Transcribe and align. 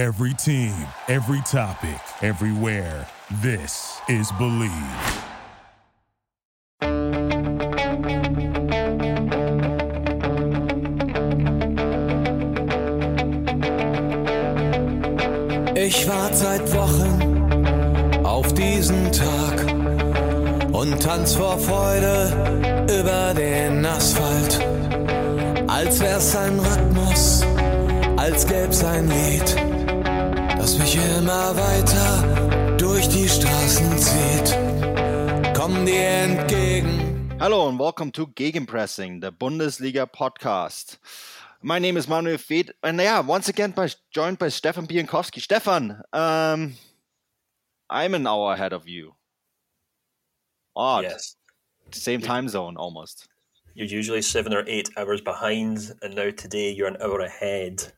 Every 0.00 0.32
team, 0.32 0.72
every 1.08 1.42
topic, 1.42 2.00
everywhere. 2.22 3.06
This 3.42 4.00
is 4.08 4.32
Bleav. 4.32 4.70
Ich 15.76 16.08
warte 16.08 16.34
seit 16.34 16.72
Wochen 16.72 18.24
auf 18.24 18.54
diesen 18.54 19.12
Tag 19.12 19.66
und 20.72 21.02
tanz 21.02 21.34
vor 21.34 21.58
Freude 21.58 22.86
über 22.88 23.34
den 23.34 23.84
Asphalt. 23.84 24.64
Als 25.68 26.00
wär's 26.00 26.34
ein 26.36 26.58
Rhythmus, 26.58 27.44
als 28.16 28.46
gäb's 28.46 28.82
ein 28.82 29.06
Lied, 29.06 29.56
mich 30.80 30.96
immer 30.96 31.54
weiter 31.56 32.76
durch 32.78 33.06
die 33.08 33.28
Straßen 33.28 33.98
zieht. 33.98 35.54
Komm 35.54 35.84
dir 35.84 36.08
entgegen. 36.08 37.28
Hello 37.38 37.68
and 37.68 37.78
welcome 37.78 38.10
to 38.10 38.26
Gegenpressing, 38.26 39.20
the 39.20 39.30
Bundesliga 39.30 40.06
podcast. 40.06 40.98
My 41.60 41.78
name 41.78 41.98
is 41.98 42.08
Manuel 42.08 42.38
Veth, 42.38 42.70
and 42.82 42.98
yeah, 42.98 43.20
once 43.20 43.48
again 43.48 43.72
by, 43.72 43.90
joined 44.10 44.38
by 44.38 44.48
Stefan 44.48 44.86
Bienkowski. 44.86 45.42
Stefan, 45.42 46.00
um, 46.14 46.74
I'm 47.90 48.14
an 48.14 48.26
hour 48.26 48.54
ahead 48.54 48.72
of 48.72 48.88
you. 48.88 49.14
Odd. 50.74 51.04
Yes. 51.04 51.36
Same 51.90 52.22
time 52.22 52.48
zone 52.48 52.78
almost. 52.78 53.28
You're 53.74 53.86
usually 53.86 54.22
seven 54.22 54.54
or 54.54 54.64
eight 54.66 54.88
hours 54.96 55.20
behind, 55.20 55.92
and 56.00 56.14
now 56.14 56.30
today 56.30 56.70
you're 56.70 56.88
an 56.88 56.96
hour 57.02 57.20
ahead. 57.20 57.92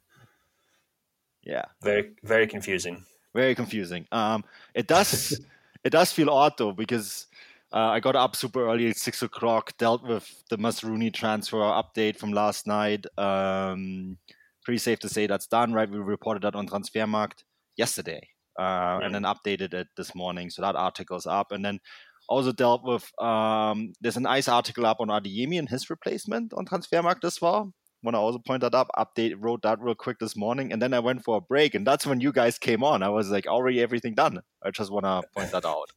Yeah. 1.42 1.64
Very, 1.82 2.12
very 2.22 2.46
confusing. 2.46 3.04
Very 3.34 3.54
confusing. 3.54 4.06
Um, 4.12 4.44
it 4.74 4.86
does, 4.86 5.40
it 5.84 5.90
does 5.90 6.12
feel 6.12 6.30
odd 6.30 6.54
though 6.58 6.72
because 6.72 7.26
uh, 7.72 7.88
I 7.88 8.00
got 8.00 8.16
up 8.16 8.36
super 8.36 8.68
early 8.68 8.88
at 8.88 8.96
six 8.96 9.22
o'clock, 9.22 9.76
dealt 9.78 10.06
with 10.06 10.44
the 10.50 10.58
Mazraoui 10.58 11.12
transfer 11.12 11.56
update 11.56 12.18
from 12.18 12.32
last 12.32 12.66
night. 12.66 13.06
Um, 13.16 14.18
pretty 14.62 14.78
safe 14.78 14.98
to 15.00 15.08
say 15.08 15.26
that's 15.26 15.46
done, 15.46 15.72
right? 15.72 15.90
We 15.90 15.98
reported 15.98 16.42
that 16.42 16.54
on 16.54 16.68
Transfermarkt 16.68 17.44
yesterday, 17.76 18.28
uh, 18.58 19.00
and 19.02 19.14
then 19.14 19.22
updated 19.22 19.72
it 19.72 19.88
this 19.96 20.14
morning. 20.14 20.50
So 20.50 20.60
that 20.60 20.76
article's 20.76 21.26
up, 21.26 21.50
and 21.50 21.64
then 21.64 21.80
also 22.28 22.52
dealt 22.52 22.84
with. 22.84 23.10
Um, 23.18 23.94
there's 24.02 24.18
a 24.18 24.20
nice 24.20 24.48
article 24.48 24.84
up 24.84 25.00
on 25.00 25.08
Adeyemi 25.08 25.58
and 25.58 25.68
his 25.68 25.88
replacement 25.88 26.52
on 26.52 26.66
Transfermarkt 26.66 27.24
as 27.24 27.40
well. 27.40 27.72
Want 28.02 28.14
to 28.16 28.18
also 28.18 28.38
point 28.38 28.62
that 28.62 28.74
up. 28.74 28.90
Update 28.96 29.36
wrote 29.38 29.62
that 29.62 29.80
real 29.80 29.94
quick 29.94 30.18
this 30.18 30.36
morning, 30.36 30.72
and 30.72 30.82
then 30.82 30.92
I 30.92 30.98
went 30.98 31.22
for 31.22 31.36
a 31.36 31.40
break, 31.40 31.74
and 31.74 31.86
that's 31.86 32.04
when 32.04 32.20
you 32.20 32.32
guys 32.32 32.58
came 32.58 32.82
on. 32.82 33.02
I 33.02 33.08
was 33.08 33.30
like, 33.30 33.46
already 33.46 33.80
everything 33.80 34.14
done. 34.14 34.40
I 34.62 34.70
just 34.70 34.90
want 34.90 35.04
to 35.04 35.22
point 35.36 35.52
that 35.52 35.64
out. 35.64 35.90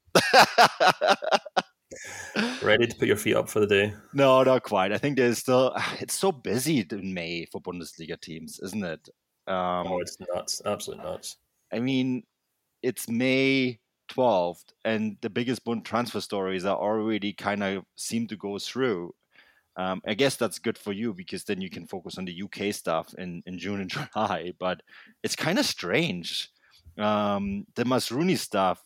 Ready 2.61 2.87
to 2.87 2.95
put 2.95 3.07
your 3.07 3.17
feet 3.17 3.35
up 3.35 3.49
for 3.49 3.59
the 3.59 3.67
day? 3.67 3.93
No, 4.13 4.43
not 4.43 4.63
quite. 4.63 4.91
I 4.91 4.97
think 4.97 5.17
there's 5.17 5.39
still. 5.39 5.75
It's 5.99 6.13
so 6.13 6.31
busy 6.31 6.85
in 6.91 7.13
May 7.13 7.45
for 7.51 7.61
Bundesliga 7.61 8.19
teams, 8.19 8.59
isn't 8.59 8.83
it? 8.83 9.09
Um, 9.47 9.87
oh, 9.87 9.99
it's 9.99 10.17
nuts! 10.19 10.61
Absolutely 10.65 11.05
nuts. 11.05 11.37
I 11.73 11.79
mean, 11.79 12.23
it's 12.83 13.09
May 13.09 13.79
12th, 14.09 14.65
and 14.83 15.17
the 15.21 15.29
biggest 15.29 15.63
Bund 15.65 15.85
transfer 15.85 16.21
stories 16.21 16.65
are 16.65 16.77
already 16.77 17.33
kind 17.33 17.63
of 17.63 17.83
seem 17.95 18.27
to 18.27 18.35
go 18.35 18.59
through. 18.59 19.13
Um, 19.77 20.01
I 20.07 20.13
guess 20.13 20.35
that's 20.35 20.59
good 20.59 20.77
for 20.77 20.93
you 20.93 21.13
because 21.13 21.43
then 21.43 21.59
you 21.61 21.69
can 21.69 21.85
focus 21.85 22.17
on 22.17 22.25
the 22.25 22.41
UK 22.43 22.73
stuff 22.73 23.13
in, 23.17 23.43
in 23.45 23.57
June 23.57 23.81
and 23.81 23.89
July. 24.15 24.53
But 24.59 24.81
it's 25.23 25.35
kind 25.35 25.59
of 25.59 25.65
strange. 25.65 26.49
Um, 26.97 27.65
the 27.75 27.83
Mazraoui 27.83 28.37
stuff. 28.37 28.81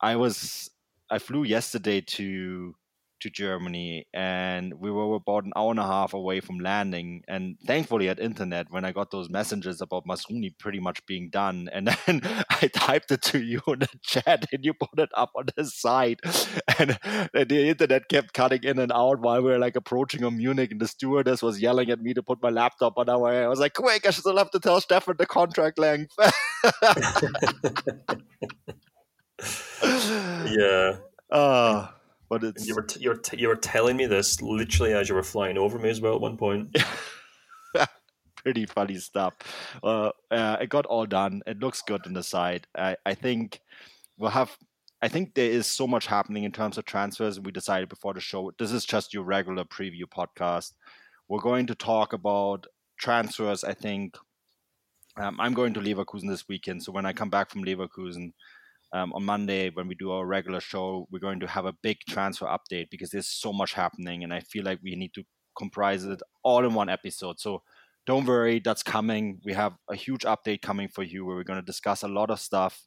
I 0.00 0.16
was 0.16 0.70
I 1.10 1.18
flew 1.18 1.44
yesterday 1.44 2.00
to 2.00 2.74
to 3.20 3.30
Germany 3.30 4.06
and 4.12 4.74
we 4.74 4.90
were 4.90 5.14
about 5.14 5.44
an 5.44 5.52
hour 5.56 5.70
and 5.70 5.80
a 5.80 5.86
half 5.86 6.14
away 6.14 6.40
from 6.40 6.58
landing 6.58 7.22
and 7.28 7.56
thankfully 7.66 8.08
at 8.08 8.18
internet 8.18 8.66
when 8.70 8.84
I 8.84 8.92
got 8.92 9.10
those 9.10 9.28
messages 9.30 9.80
about 9.80 10.06
Mazraoui 10.06 10.58
pretty 10.58 10.80
much 10.80 11.04
being 11.06 11.30
done 11.30 11.68
and 11.72 11.88
then 11.88 12.20
I 12.50 12.68
typed 12.72 13.10
it 13.10 13.22
to 13.22 13.40
you 13.42 13.60
in 13.66 13.80
the 13.80 13.88
chat 14.02 14.46
and 14.52 14.64
you 14.64 14.74
put 14.74 14.98
it 14.98 15.10
up 15.14 15.30
on 15.34 15.46
the 15.56 15.64
site 15.64 16.20
and 16.78 16.98
the 17.32 17.68
internet 17.68 18.08
kept 18.08 18.32
cutting 18.32 18.62
in 18.64 18.78
and 18.78 18.92
out 18.92 19.20
while 19.20 19.42
we 19.42 19.50
were 19.50 19.58
like 19.58 19.76
approaching 19.76 20.24
on 20.24 20.36
Munich 20.36 20.70
and 20.72 20.80
the 20.80 20.88
stewardess 20.88 21.42
was 21.42 21.60
yelling 21.60 21.90
at 21.90 22.00
me 22.00 22.14
to 22.14 22.22
put 22.22 22.42
my 22.42 22.50
laptop 22.50 22.98
on 22.98 23.08
our 23.08 23.44
I 23.44 23.48
was 23.48 23.60
like 23.60 23.74
quick 23.74 24.06
I 24.06 24.10
still 24.10 24.36
have 24.36 24.50
to 24.50 24.60
tell 24.60 24.80
Stefan 24.80 25.16
the 25.18 25.26
contract 25.26 25.78
length. 25.78 26.14
Yeah. 30.46 30.96
Uh, 31.30 31.88
but 32.28 32.44
it's 32.44 32.66
you 32.66 32.74
were 32.74 32.82
t- 32.82 33.00
you 33.00 33.08
were 33.10 33.16
t- 33.16 33.38
you 33.38 33.48
were 33.48 33.56
telling 33.56 33.96
me 33.96 34.06
this 34.06 34.40
literally 34.42 34.92
as 34.92 35.08
you 35.08 35.14
were 35.14 35.22
flying 35.22 35.58
over 35.58 35.78
me 35.78 35.90
as 35.90 36.00
well 36.00 36.14
at 36.14 36.20
one 36.20 36.36
point. 36.36 36.76
pretty 38.46 38.64
funny 38.64 38.96
stuff. 38.96 39.34
Uh, 39.82 40.10
uh, 40.30 40.56
it 40.60 40.68
got 40.68 40.86
all 40.86 41.04
done. 41.04 41.42
It 41.48 41.58
looks 41.58 41.82
good 41.82 42.06
on 42.06 42.12
the 42.12 42.22
side. 42.22 42.64
I, 42.78 42.96
I 43.04 43.14
think 43.14 43.60
we'll 44.18 44.30
have. 44.30 44.56
I 45.02 45.08
think 45.08 45.34
there 45.34 45.50
is 45.50 45.66
so 45.66 45.86
much 45.88 46.06
happening 46.06 46.44
in 46.44 46.52
terms 46.52 46.78
of 46.78 46.84
transfers. 46.84 47.40
We 47.40 47.50
decided 47.50 47.88
before 47.88 48.14
the 48.14 48.20
show. 48.20 48.52
This 48.56 48.70
is 48.70 48.84
just 48.84 49.12
your 49.12 49.24
regular 49.24 49.64
preview 49.64 50.04
podcast. 50.04 50.74
We're 51.26 51.40
going 51.40 51.66
to 51.66 51.74
talk 51.74 52.12
about 52.12 52.68
transfers. 52.98 53.64
I 53.64 53.74
think 53.74 54.16
um, 55.16 55.40
I'm 55.40 55.52
going 55.52 55.74
to 55.74 55.80
Leverkusen 55.80 56.28
this 56.28 56.46
weekend. 56.48 56.84
So 56.84 56.92
when 56.92 57.04
I 57.04 57.12
come 57.12 57.30
back 57.30 57.50
from 57.50 57.64
Leverkusen, 57.64 58.32
um, 58.92 59.12
on 59.12 59.24
Monday 59.24 59.70
when 59.70 59.88
we 59.88 59.94
do 59.94 60.12
our 60.12 60.26
regular 60.26 60.60
show, 60.60 61.06
we're 61.10 61.18
going 61.18 61.40
to 61.40 61.46
have 61.46 61.66
a 61.66 61.74
big 61.82 61.98
transfer 62.08 62.46
update 62.46 62.86
because 62.90 63.10
there's 63.10 63.28
so 63.28 63.52
much 63.52 63.74
happening, 63.74 64.24
and 64.24 64.32
I 64.32 64.40
feel 64.40 64.64
like 64.64 64.78
we 64.82 64.94
need 64.96 65.12
to 65.14 65.24
comprise 65.56 66.04
it 66.04 66.20
all 66.42 66.64
in 66.64 66.74
one 66.74 66.88
episode. 66.88 67.40
So 67.40 67.62
don't 68.06 68.26
worry, 68.26 68.60
that's 68.64 68.82
coming. 68.82 69.40
We 69.44 69.52
have 69.54 69.74
a 69.90 69.96
huge 69.96 70.22
update 70.22 70.62
coming 70.62 70.88
for 70.88 71.02
you 71.02 71.24
where 71.24 71.36
we're 71.36 71.44
going 71.44 71.60
to 71.60 71.66
discuss 71.66 72.02
a 72.02 72.08
lot 72.08 72.30
of 72.30 72.38
stuff. 72.38 72.80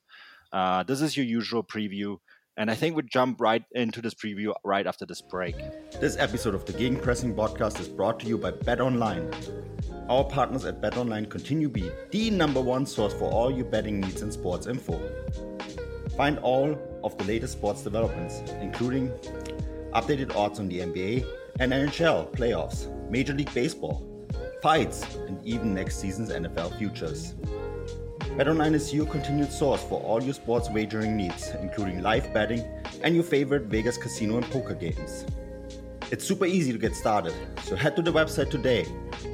Uh, 0.54 0.84
this 0.84 1.02
is 1.02 1.18
your 1.18 1.26
usual 1.26 1.64
preview. 1.64 2.18
And 2.58 2.70
I 2.70 2.76
think 2.76 2.96
we 2.96 3.04
jump 3.04 3.40
right 3.40 3.64
into 3.72 4.02
this 4.02 4.14
preview 4.14 4.54
right 4.66 4.86
after 4.86 5.06
this 5.06 5.22
break. 5.22 5.56
This 6.02 6.18
episode 6.18 6.56
of 6.56 6.66
the 6.66 6.74
Gegenpressing 6.74 7.34
podcast 7.34 7.80
is 7.80 7.88
brought 7.88 8.20
to 8.22 8.28
you 8.28 8.38
by 8.38 8.52
Bet 8.52 8.82
Online. 8.82 9.32
Our 10.10 10.26
partners 10.26 10.66
at 10.66 10.82
Bet 10.82 10.98
Online 10.98 11.26
continue 11.26 11.68
to 11.68 11.74
be 11.74 11.92
the 12.12 12.32
number 12.32 12.60
one 12.60 12.86
source 12.86 13.14
for 13.14 13.32
all 13.32 13.50
your 13.50 13.66
betting 13.66 14.02
needs 14.02 14.24
and 14.24 14.34
sports 14.34 14.68
info. 14.68 15.00
Find 16.20 16.38
all 16.40 16.78
of 17.02 17.18
the 17.18 17.24
latest 17.24 17.54
sports 17.54 17.82
developments, 17.82 18.42
including 18.60 19.08
updated 19.94 20.36
odds 20.36 20.60
on 20.60 20.68
the 20.68 20.82
NBA 20.82 21.26
and 21.62 21.72
NHL 21.72 22.36
playoffs, 22.36 22.90
Major 23.10 23.34
League 23.34 23.54
Baseball, 23.54 24.06
fights, 24.62 25.16
and 25.16 25.40
even 25.48 25.74
next 25.74 25.96
season's 25.96 26.30
NFL 26.30 26.78
futures. 26.78 27.36
BetOnline 28.36 28.74
is 28.74 28.94
your 28.94 29.06
continued 29.06 29.50
source 29.50 29.82
for 29.82 30.02
all 30.02 30.22
your 30.22 30.34
sports 30.34 30.70
wagering 30.70 31.16
needs, 31.16 31.52
including 31.62 32.02
live 32.02 32.34
betting 32.34 32.66
and 33.02 33.16
your 33.16 33.24
favorite 33.24 33.68
Vegas 33.68 33.98
casino 33.98 34.36
and 34.36 34.46
poker 34.48 34.74
games. 34.74 35.26
It's 36.12 36.28
super 36.28 36.46
easy 36.46 36.74
to 36.74 36.78
get 36.78 36.98
started, 36.98 37.34
so 37.64 37.78
head 37.78 37.96
to 37.96 38.02
the 38.02 38.12
website 38.12 38.50
today 38.50 38.86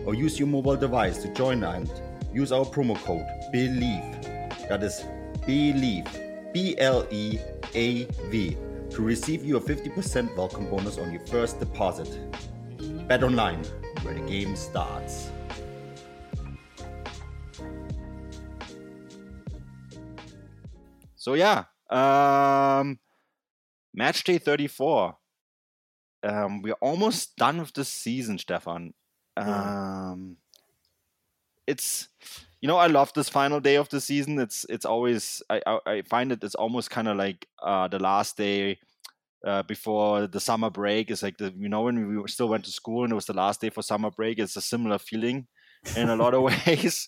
or 0.06 0.14
use 0.14 0.38
your 0.38 0.48
mobile 0.48 0.78
device 0.78 1.18
to 1.24 1.34
join 1.34 1.64
and 1.64 1.90
use 2.32 2.52
our 2.52 2.64
promo 2.64 2.96
code 2.98 3.26
BLEAV. 3.52 4.70
That 4.70 4.84
is 4.84 5.04
BLEAV 5.48 6.25
B 6.56 6.74
L 6.78 7.06
E 7.12 7.38
A 7.74 8.06
V 8.30 8.56
to 8.90 9.02
receive 9.02 9.44
your 9.44 9.60
50% 9.60 10.38
welcome 10.38 10.70
bonus 10.70 10.98
on 10.98 11.12
your 11.12 11.20
first 11.28 11.60
deposit. 11.60 12.18
Bet 13.10 13.26
online, 13.26 13.62
where 14.04 14.14
the 14.14 14.22
game 14.22 14.56
starts. 14.56 15.30
So 21.18 21.34
yeah, 21.34 21.66
um, 21.90 23.00
match 23.94 24.24
day 24.24 24.38
34. 24.38 25.18
Um, 26.24 26.62
we're 26.62 26.74
almost 26.76 27.36
done 27.36 27.60
with 27.60 27.74
this 27.74 27.90
season, 27.90 28.38
Stefan. 28.38 28.94
Um, 29.36 30.38
it's 31.68 32.08
you 32.66 32.68
know 32.68 32.78
I 32.78 32.88
love 32.88 33.14
this 33.14 33.30
final 33.30 33.60
day 33.60 33.76
of 33.76 33.90
the 33.90 34.02
season. 34.02 34.40
It's 34.40 34.66
it's 34.70 34.86
always 34.86 35.44
I 35.52 35.62
I, 35.68 35.80
I 35.86 36.02
find 36.02 36.32
it 36.32 36.44
it's 36.44 36.56
almost 36.56 36.90
kind 36.90 37.08
of 37.08 37.16
like 37.16 37.46
uh, 37.62 37.88
the 37.88 38.00
last 38.00 38.38
day 38.38 38.80
uh, 39.46 39.62
before 39.62 40.26
the 40.26 40.40
summer 40.40 40.72
break. 40.72 41.12
It's 41.12 41.22
like 41.22 41.38
the 41.38 41.54
you 41.56 41.70
know 41.70 41.84
when 41.84 41.96
we 42.08 42.28
still 42.28 42.50
went 42.50 42.66
to 42.66 42.72
school 42.72 43.04
and 43.04 43.12
it 43.12 43.16
was 43.16 43.28
the 43.28 43.34
last 43.34 43.62
day 43.62 43.70
for 43.70 43.84
summer 43.84 44.10
break. 44.10 44.40
It's 44.40 44.56
a 44.56 44.62
similar 44.62 44.98
feeling 44.98 45.46
in 45.96 46.10
a 46.10 46.16
lot 46.16 46.34
of 46.34 46.42
ways. 46.66 47.08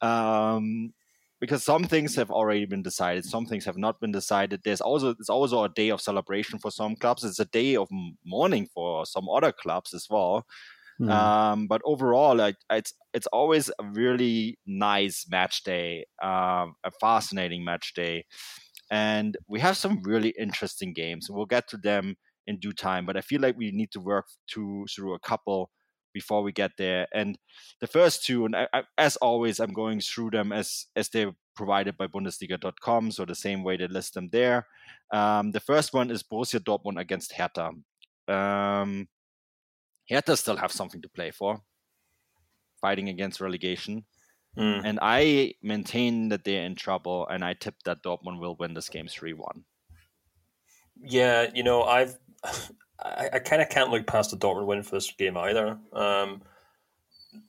Um, 0.00 0.92
because 1.40 1.62
some 1.62 1.84
things 1.84 2.16
have 2.16 2.32
already 2.32 2.64
been 2.66 2.82
decided, 2.82 3.24
some 3.24 3.46
things 3.46 3.64
have 3.64 3.76
not 3.76 4.00
been 4.00 4.10
decided. 4.10 4.62
There's 4.64 4.80
also 4.80 5.10
it's 5.10 5.30
also 5.30 5.62
a 5.62 5.68
day 5.68 5.90
of 5.90 6.00
celebration 6.00 6.58
for 6.58 6.72
some 6.72 6.96
clubs. 6.96 7.22
It's 7.22 7.38
a 7.38 7.44
day 7.44 7.76
of 7.76 7.88
mourning 8.24 8.66
for 8.74 9.06
some 9.06 9.28
other 9.28 9.52
clubs 9.52 9.94
as 9.94 10.08
well. 10.10 10.44
Mm. 11.00 11.10
Um, 11.10 11.66
but 11.66 11.82
overall, 11.84 12.34
like, 12.34 12.56
it's 12.70 12.94
it's 13.12 13.26
always 13.28 13.70
a 13.78 13.84
really 13.84 14.58
nice 14.66 15.26
match 15.30 15.62
day, 15.62 16.06
um, 16.22 16.74
a 16.84 16.90
fascinating 17.00 17.64
match 17.64 17.92
day, 17.94 18.24
and 18.90 19.36
we 19.48 19.60
have 19.60 19.76
some 19.76 20.02
really 20.02 20.34
interesting 20.38 20.92
games. 20.92 21.28
We'll 21.30 21.46
get 21.46 21.68
to 21.68 21.76
them 21.76 22.16
in 22.46 22.58
due 22.58 22.72
time, 22.72 23.04
but 23.06 23.16
I 23.16 23.20
feel 23.20 23.40
like 23.40 23.56
we 23.56 23.72
need 23.72 23.90
to 23.92 24.00
work 24.00 24.26
to 24.52 24.86
through 24.94 25.14
a 25.14 25.18
couple 25.18 25.70
before 26.14 26.42
we 26.42 26.50
get 26.50 26.72
there. 26.78 27.06
And 27.12 27.38
the 27.80 27.86
first 27.86 28.24
two, 28.24 28.46
and 28.46 28.56
I, 28.56 28.66
I, 28.72 28.82
as 28.96 29.16
always, 29.16 29.60
I'm 29.60 29.74
going 29.74 30.00
through 30.00 30.30
them 30.30 30.50
as 30.50 30.86
as 30.96 31.10
they're 31.10 31.34
provided 31.54 31.96
by 31.98 32.06
Bundesliga.com, 32.06 33.10
so 33.10 33.24
the 33.24 33.34
same 33.34 33.62
way 33.62 33.76
they 33.76 33.86
list 33.88 34.14
them 34.14 34.30
there. 34.32 34.66
Um, 35.12 35.52
the 35.52 35.60
first 35.60 35.92
one 35.92 36.10
is 36.10 36.22
Borussia 36.22 36.60
Dortmund 36.60 36.98
against 36.98 37.32
Hertha. 37.32 37.72
Um, 38.28 39.08
Hertha 40.08 40.36
still 40.36 40.56
have 40.56 40.72
something 40.72 41.02
to 41.02 41.08
play 41.08 41.30
for, 41.30 41.60
fighting 42.80 43.08
against 43.08 43.40
relegation. 43.40 44.04
Mm. 44.56 44.82
And 44.84 44.98
I 45.02 45.54
maintain 45.62 46.30
that 46.30 46.44
they're 46.44 46.64
in 46.64 46.76
trouble, 46.76 47.26
and 47.28 47.44
I 47.44 47.54
tip 47.54 47.74
that 47.84 48.02
Dortmund 48.02 48.40
will 48.40 48.56
win 48.56 48.74
this 48.74 48.88
game 48.88 49.08
3 49.08 49.34
1. 49.34 49.64
Yeah, 51.02 51.50
you 51.54 51.62
know, 51.62 51.82
I've. 51.82 52.16
I, 52.98 53.28
I 53.34 53.38
kind 53.40 53.60
of 53.60 53.68
can't 53.68 53.90
look 53.90 54.06
past 54.06 54.30
the 54.30 54.38
Dortmund 54.38 54.64
win 54.64 54.82
for 54.82 54.96
this 54.96 55.12
game 55.12 55.36
either. 55.36 55.78
Um, 55.92 56.40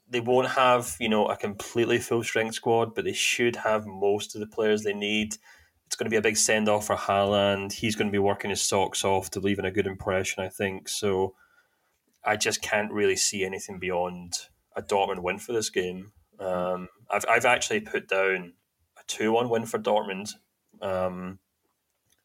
they 0.10 0.20
won't 0.20 0.50
have, 0.50 0.96
you 1.00 1.08
know, 1.08 1.28
a 1.28 1.38
completely 1.38 2.00
full 2.00 2.22
strength 2.22 2.56
squad, 2.56 2.94
but 2.94 3.06
they 3.06 3.14
should 3.14 3.56
have 3.56 3.86
most 3.86 4.36
of 4.36 4.42
the 4.42 4.48
players 4.48 4.84
they 4.84 4.94
need. 4.94 5.38
It's 5.86 5.96
going 5.96 6.06
to 6.06 6.10
be 6.10 6.18
a 6.18 6.22
big 6.22 6.36
send 6.36 6.68
off 6.68 6.88
for 6.88 6.98
Haaland. 6.98 7.72
He's 7.72 7.96
going 7.96 8.10
to 8.10 8.12
be 8.12 8.18
working 8.18 8.50
his 8.50 8.62
socks 8.62 9.06
off 9.06 9.30
to 9.32 9.40
leave 9.40 9.58
in 9.58 9.64
a 9.64 9.72
good 9.72 9.88
impression, 9.88 10.44
I 10.44 10.50
think. 10.50 10.90
So 10.90 11.36
I 12.28 12.36
just 12.36 12.62
can't 12.62 12.92
really 12.92 13.16
see 13.16 13.46
anything 13.46 13.80
beyond 13.80 14.34
a 14.76 14.82
Dortmund 14.82 15.24
win 15.24 15.40
for 15.40 15.54
this 15.54 15.70
game. 15.70 16.12
Um, 16.40 16.90
I've 17.10 17.26
I've 17.30 17.46
actually 17.46 17.80
put 17.80 18.10
down 18.10 18.54
a 19.00 19.04
two 19.08 19.32
one 19.32 19.50
win 19.50 19.66
for 19.66 19.80
Dortmund, 19.80 20.34
um, 20.82 21.40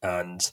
and 0.02 0.50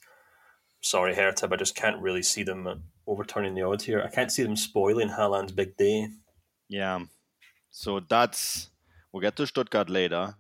sorry 0.82 1.16
Hertha, 1.16 1.48
but 1.48 1.60
I 1.60 1.64
just 1.64 1.76
can't 1.76 2.00
really 2.00 2.22
see 2.22 2.44
them 2.44 2.84
overturning 3.08 3.56
the 3.56 3.64
odds 3.64 3.86
here. 3.86 4.02
I 4.02 4.14
can't 4.14 4.32
see 4.32 4.44
them 4.44 4.56
spoiling 4.56 5.10
Haaland's 5.10 5.52
big 5.52 5.76
day. 5.76 6.10
Yeah, 6.70 7.00
so 7.72 8.00
that's 8.00 8.70
we'll 9.12 9.22
get 9.22 9.36
to 9.38 9.48
Stuttgart 9.48 9.90
later. 9.90 10.36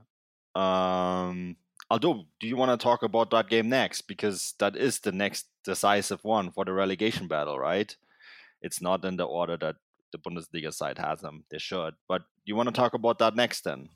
Um, 0.53 1.57
although, 1.89 2.25
do 2.39 2.47
you 2.47 2.56
want 2.56 2.79
to 2.79 2.83
talk 2.83 3.01
about 3.01 3.31
that 3.31 3.50
game 3.50 3.69
next 3.69 4.03
because 4.03 4.53
that 4.59 4.75
is 4.75 5.00
the 5.00 5.11
next 5.11 5.47
decisive 5.63 6.23
one 6.23 6.51
for 6.51 6.63
the 6.63 6.73
relegation 6.73 7.27
battle, 7.27 7.57
right? 7.57 7.95
It's 8.61 8.81
not 8.81 9.06
in 9.06 9.17
the 9.17 9.23
order 9.23 9.57
that 9.57 9.75
the 10.11 10.17
Bundesliga 10.17 10.73
side 10.73 10.97
has 10.97 11.21
them. 11.21 11.44
They 11.51 11.59
should. 11.59 11.94
But 12.07 12.23
you 12.45 12.56
want 12.56 12.67
to 12.67 12.73
talk 12.73 12.94
about 12.94 13.19
that 13.19 13.35
next 13.35 13.63
then? 13.63 13.89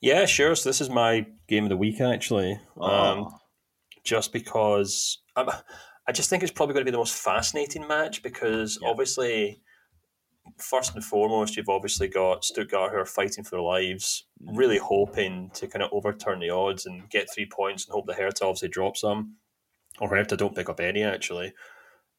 Yeah, 0.00 0.26
sure. 0.26 0.54
So 0.54 0.68
this 0.68 0.80
is 0.80 0.90
my 0.90 1.26
game 1.48 1.64
of 1.64 1.70
the 1.70 1.76
week 1.76 2.00
actually. 2.00 2.60
Oh. 2.76 2.84
Um, 2.86 3.34
just 4.04 4.32
because 4.32 5.18
I'm, 5.34 5.48
I 6.08 6.12
just 6.12 6.30
think 6.30 6.42
it's 6.42 6.52
probably 6.52 6.74
going 6.74 6.84
to 6.84 6.90
be 6.90 6.92
the 6.92 6.98
most 6.98 7.14
fascinating 7.14 7.86
match 7.86 8.22
because 8.22 8.78
yeah. 8.80 8.88
obviously, 8.88 9.60
first 10.58 10.94
and 10.94 11.04
foremost, 11.04 11.56
you've 11.56 11.68
obviously 11.68 12.06
got 12.06 12.44
Stuttgart 12.44 12.92
who 12.92 12.98
are 12.98 13.04
fighting 13.04 13.42
for 13.42 13.50
their 13.50 13.62
lives, 13.62 14.24
mm. 14.40 14.56
really 14.56 14.78
hoping 14.78 15.50
to 15.54 15.66
kind 15.66 15.82
of 15.82 15.90
overturn 15.92 16.38
the 16.38 16.50
odds 16.50 16.86
and 16.86 17.10
get 17.10 17.28
three 17.32 17.48
points 17.50 17.84
and 17.84 17.92
hope 17.92 18.06
the 18.06 18.14
Hertha 18.14 18.44
obviously 18.44 18.68
drop 18.68 18.98
them, 19.00 19.36
or 19.98 20.08
Hertha 20.08 20.36
don't 20.36 20.54
pick 20.54 20.68
up 20.68 20.78
any 20.78 21.02
actually. 21.02 21.52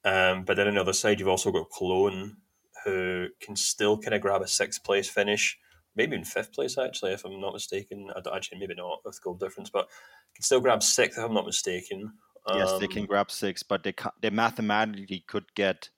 Um, 0.08 0.44
but 0.44 0.56
then 0.56 0.70
on 0.70 0.76
the 0.76 0.82
other 0.82 0.94
side, 0.94 1.20
you've 1.20 1.28
also 1.28 1.52
got 1.52 1.68
Cologne, 1.76 2.38
who 2.86 3.28
can 3.42 3.58
still 3.58 3.98
kind 3.98 4.14
of 4.14 4.22
grab 4.22 4.42
a 4.42 4.48
sixth 4.48 4.82
place 4.84 5.10
finish, 5.10 5.58
maybe 5.98 6.16
in 6.16 6.24
fifth 6.24 6.54
place 6.54 6.78
actually, 6.78 7.12
if 7.12 7.26
I'm 7.26 7.42
not 7.42 7.52
mistaken. 7.52 8.10
Actually 8.34 8.60
maybe 8.60 8.76
not 8.76 9.00
with 9.04 9.22
goal 9.22 9.34
difference, 9.34 9.70
but 9.70 9.90
can 10.34 10.44
still 10.44 10.62
grab 10.62 10.82
sixth 10.82 11.18
if 11.18 11.26
I'm 11.26 11.34
not 11.34 11.46
mistaken. 11.46 12.14
yes, 12.56 12.78
they 12.80 12.88
can 12.88 13.02
um, 13.02 13.08
grab 13.08 13.30
six, 13.32 13.64
but 13.64 13.84
they 13.84 13.94
they 14.22 14.30
mathematically 14.30 15.26
could 15.28 15.54
get 15.56 15.90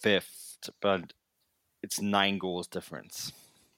fifth, 0.00 0.70
but 0.80 1.12
it's 1.82 2.00
nine 2.00 2.38
goals 2.38 2.66
difference. 2.66 3.32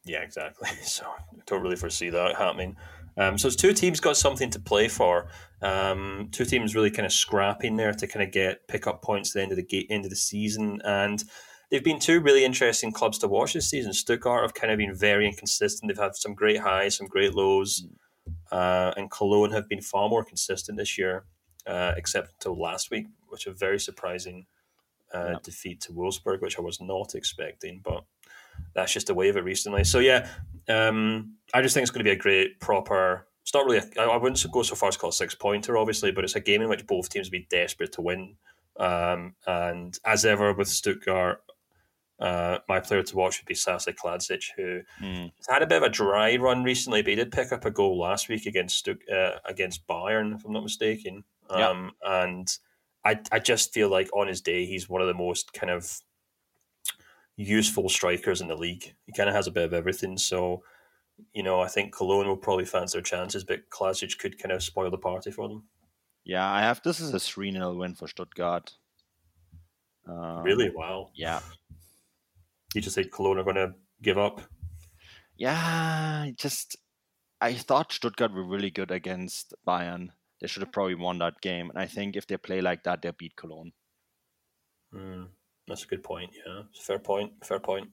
Yeah, 0.05 0.21
exactly. 0.21 0.69
So 0.83 1.07
I 1.07 1.43
don't 1.47 1.63
really 1.63 1.77
foresee 1.77 2.11
that 2.11 2.37
happening. 2.37 2.77
Um, 3.17 3.39
so 3.39 3.47
it's 3.47 3.57
two 3.57 3.73
teams 3.73 4.01
got 4.01 4.17
something 4.17 4.51
to 4.51 4.61
play 4.61 4.89
for. 4.89 5.29
Um, 5.61 6.29
two 6.33 6.45
teams 6.45 6.75
really 6.75 6.91
kind 6.91 7.07
of 7.07 7.13
scrapping 7.13 7.77
there 7.77 7.93
to 7.93 8.07
kind 8.07 8.25
of 8.25 8.33
get 8.33 8.67
pick 8.69 8.87
up 8.87 9.03
points 9.03 9.31
at 9.31 9.35
the 9.35 9.43
end 9.43 9.53
of 9.53 9.57
the 9.57 9.63
gate, 9.63 9.87
end 9.91 10.05
of 10.05 10.11
the 10.11 10.17
season, 10.17 10.81
and 10.85 11.23
they've 11.71 11.85
been 11.85 12.01
two 12.01 12.21
really 12.21 12.45
interesting 12.45 12.93
clubs 12.93 13.19
to 13.19 13.29
watch 13.29 13.53
this 13.53 13.69
season. 13.69 13.93
Stuttgart 13.93 14.43
have 14.43 14.55
kind 14.55 14.73
of 14.73 14.79
been 14.79 14.95
very 14.95 15.27
inconsistent. 15.27 15.89
They've 15.89 16.03
had 16.03 16.17
some 16.17 16.35
great 16.35 16.59
highs, 16.59 16.97
some 16.97 17.07
great 17.07 17.35
lows, 17.35 17.87
uh, 18.51 18.93
and 18.97 19.11
Cologne 19.11 19.53
have 19.53 19.69
been 19.69 19.81
far 19.81 20.09
more 20.09 20.25
consistent 20.25 20.79
this 20.79 20.99
year, 20.99 21.25
uh, 21.67 21.95
except 21.97 22.33
until 22.35 22.61
last 22.61 22.91
week, 22.91 23.07
which 23.29 23.47
a 23.47 23.53
very 23.53 23.79
surprising 23.79 24.47
uh, 25.13 25.39
defeat 25.43 25.81
to 25.83 25.93
Wolfsburg, 25.93 26.41
which 26.41 26.59
I 26.59 26.63
was 26.63 26.81
not 26.81 27.15
expecting, 27.15 27.81
but 27.85 28.05
that's 28.75 28.93
just 28.93 29.07
the 29.07 29.15
way 29.15 29.29
of 29.29 29.37
it 29.37 29.45
recently. 29.45 29.85
So 29.85 29.99
yeah, 29.99 30.29
um, 30.69 31.35
I 31.55 31.63
just 31.63 31.75
think 31.75 31.83
it's 31.83 31.91
going 31.91 32.05
to 32.05 32.09
be 32.09 32.17
a 32.17 32.17
great 32.17 32.61
proper. 32.61 33.27
It's 33.43 33.55
not 33.55 33.65
really. 33.65 33.79
A, 33.79 34.03
I 34.03 34.17
wouldn't 34.17 34.45
go 34.53 34.63
so 34.63 34.75
far 34.75 34.89
as 34.89 34.97
call 34.97 35.11
it 35.11 35.15
six 35.15 35.35
pointer, 35.35 35.77
obviously, 35.77 36.13
but 36.13 36.25
it's 36.25 36.37
a 36.37 36.41
game 36.41 36.63
in 36.63 36.69
which 36.69 36.87
both 36.87 37.09
teams 37.09 37.29
will 37.29 37.39
be 37.39 37.47
desperate 37.51 37.93
to 37.93 38.03
win. 38.03 38.37
Um, 38.79 39.35
and 39.47 39.99
as 40.05 40.25
ever 40.25 40.53
with 40.53 40.69
Stuttgart, 40.69 41.43
uh, 42.21 42.59
my 42.69 42.79
player 42.79 43.03
to 43.03 43.17
watch 43.17 43.41
would 43.41 43.49
be 43.49 43.55
Sasa 43.55 43.93
Kalajdzic, 43.93 44.45
who 44.57 44.81
mm. 45.01 45.33
had 45.49 45.63
a 45.63 45.67
bit 45.67 45.83
of 45.83 45.83
a 45.83 45.89
dry 45.89 46.37
run 46.37 46.63
recently, 46.63 47.03
but 47.03 47.11
he 47.11 47.17
did 47.17 47.33
pick 47.33 47.51
up 47.51 47.65
a 47.65 47.71
goal 47.71 47.99
last 47.99 48.29
week 48.29 48.47
against 48.47 48.85
Stutt- 48.85 49.11
uh, 49.13 49.39
against 49.45 49.87
Bayern, 49.89 50.37
if 50.37 50.45
I'm 50.45 50.53
not 50.53 50.63
mistaken. 50.63 51.25
Um, 51.51 51.93
yeah. 52.05 52.25
And 52.25 52.59
I, 53.05 53.19
I 53.33 53.41
just 53.41 53.75
feel 53.75 53.89
like 53.89 54.09
on 54.15 54.29
his 54.29 54.41
day, 54.41 54.65
he's 54.67 54.89
one 54.89 55.01
of 55.01 55.09
the 55.09 55.15
most 55.15 55.53
kind 55.53 55.71
of 55.71 56.01
useful 57.43 57.89
strikers 57.89 58.41
in 58.41 58.49
the 58.49 58.57
league. 58.57 58.95
He 59.07 59.13
kind 59.13 59.29
of 59.29 59.35
has 59.35 59.47
a 59.47 59.51
bit 59.51 59.65
of 59.65 59.73
everything. 59.73 60.19
So, 60.19 60.63
you 61.33 61.43
know, 61.43 61.61
I 61.61 61.69
think 61.69 61.95
Cologne 61.95 62.27
will 62.27 62.37
probably 62.37 62.65
fancy 62.65 62.97
their 62.97 63.03
chances, 63.03 63.45
but 63.45 63.71
Kalajdzic 63.71 64.19
could 64.19 64.39
kind 64.39 64.53
of 64.53 64.63
spoil 64.63 64.91
the 64.91 64.99
party 64.99 65.31
for 65.31 65.49
them. 65.49 65.65
Yeah, 66.25 66.49
I 66.49 66.61
have 66.61 66.83
this 66.83 67.01
is 67.01 67.13
a 67.13 67.19
3 67.19 67.53
0 67.53 67.75
win 67.75 67.95
for 67.95 68.07
Stuttgart. 68.07 68.73
Um, 70.07 70.43
really? 70.43 70.71
Wow. 70.71 71.11
Yeah. 71.15 71.41
You 72.75 72.81
just 72.81 72.95
think 72.95 73.13
Cologne 73.13 73.39
are 73.39 73.45
going 73.45 73.57
to 73.57 73.75
give 74.01 74.19
up? 74.19 74.41
Yeah, 75.37 76.31
just 76.37 76.77
I 77.41 77.55
thought 77.55 77.93
Stuttgart 77.93 78.33
were 78.33 78.45
really 78.45 78.71
good 78.71 78.91
against 78.91 79.55
Bayern. 79.67 80.11
They 80.41 80.47
should 80.47 80.63
have 80.63 80.73
probably 80.73 80.95
won 80.95 81.19
that 81.19 81.41
game. 81.41 81.71
And 81.71 81.79
I 81.79 81.87
think 81.87 82.17
if 82.17 82.27
they 82.27 82.37
play 82.37 82.61
like 82.61 82.85
that, 82.85 83.03
they'll 83.03 83.13
beat 83.13 83.37
Cologne. 83.37 83.73
Mm. 84.95 85.29
That's 85.69 85.85
a 85.85 85.87
good 85.87 86.03
point. 86.03 86.31
Yeah, 86.47 86.63
fair 86.81 86.99
point. 86.99 87.33
Fair 87.45 87.61
point. 87.61 87.89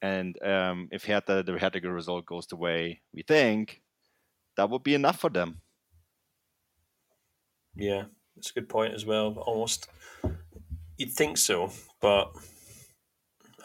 And 0.00 0.40
um, 0.42 0.88
if 0.90 1.04
Hertha, 1.04 1.44
the 1.44 1.58
Hertha 1.58 1.80
result 1.88 2.26
goes 2.26 2.46
the 2.46 2.56
way 2.56 3.02
we 3.14 3.22
think, 3.22 3.82
that 4.56 4.68
would 4.68 4.82
be 4.82 4.94
enough 4.94 5.20
for 5.20 5.30
them. 5.30 5.60
Yeah, 7.76 8.04
that's 8.34 8.50
a 8.50 8.54
good 8.54 8.68
point 8.68 8.94
as 8.94 9.06
well. 9.06 9.34
Almost, 9.38 9.88
you'd 10.96 11.12
think 11.12 11.38
so, 11.38 11.70
but 12.00 12.32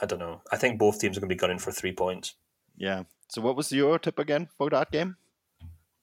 I 0.01 0.05
don't 0.05 0.19
know. 0.19 0.41
I 0.51 0.57
think 0.57 0.79
both 0.79 0.99
teams 0.99 1.17
are 1.17 1.21
going 1.21 1.29
to 1.29 1.35
be 1.35 1.39
gunning 1.39 1.59
for 1.59 1.71
three 1.71 1.91
points. 1.91 2.35
Yeah. 2.77 3.03
So, 3.29 3.41
what 3.41 3.55
was 3.55 3.71
your 3.71 3.99
tip 3.99 4.19
again 4.19 4.47
for 4.57 4.69
that 4.69 4.91
game? 4.91 5.17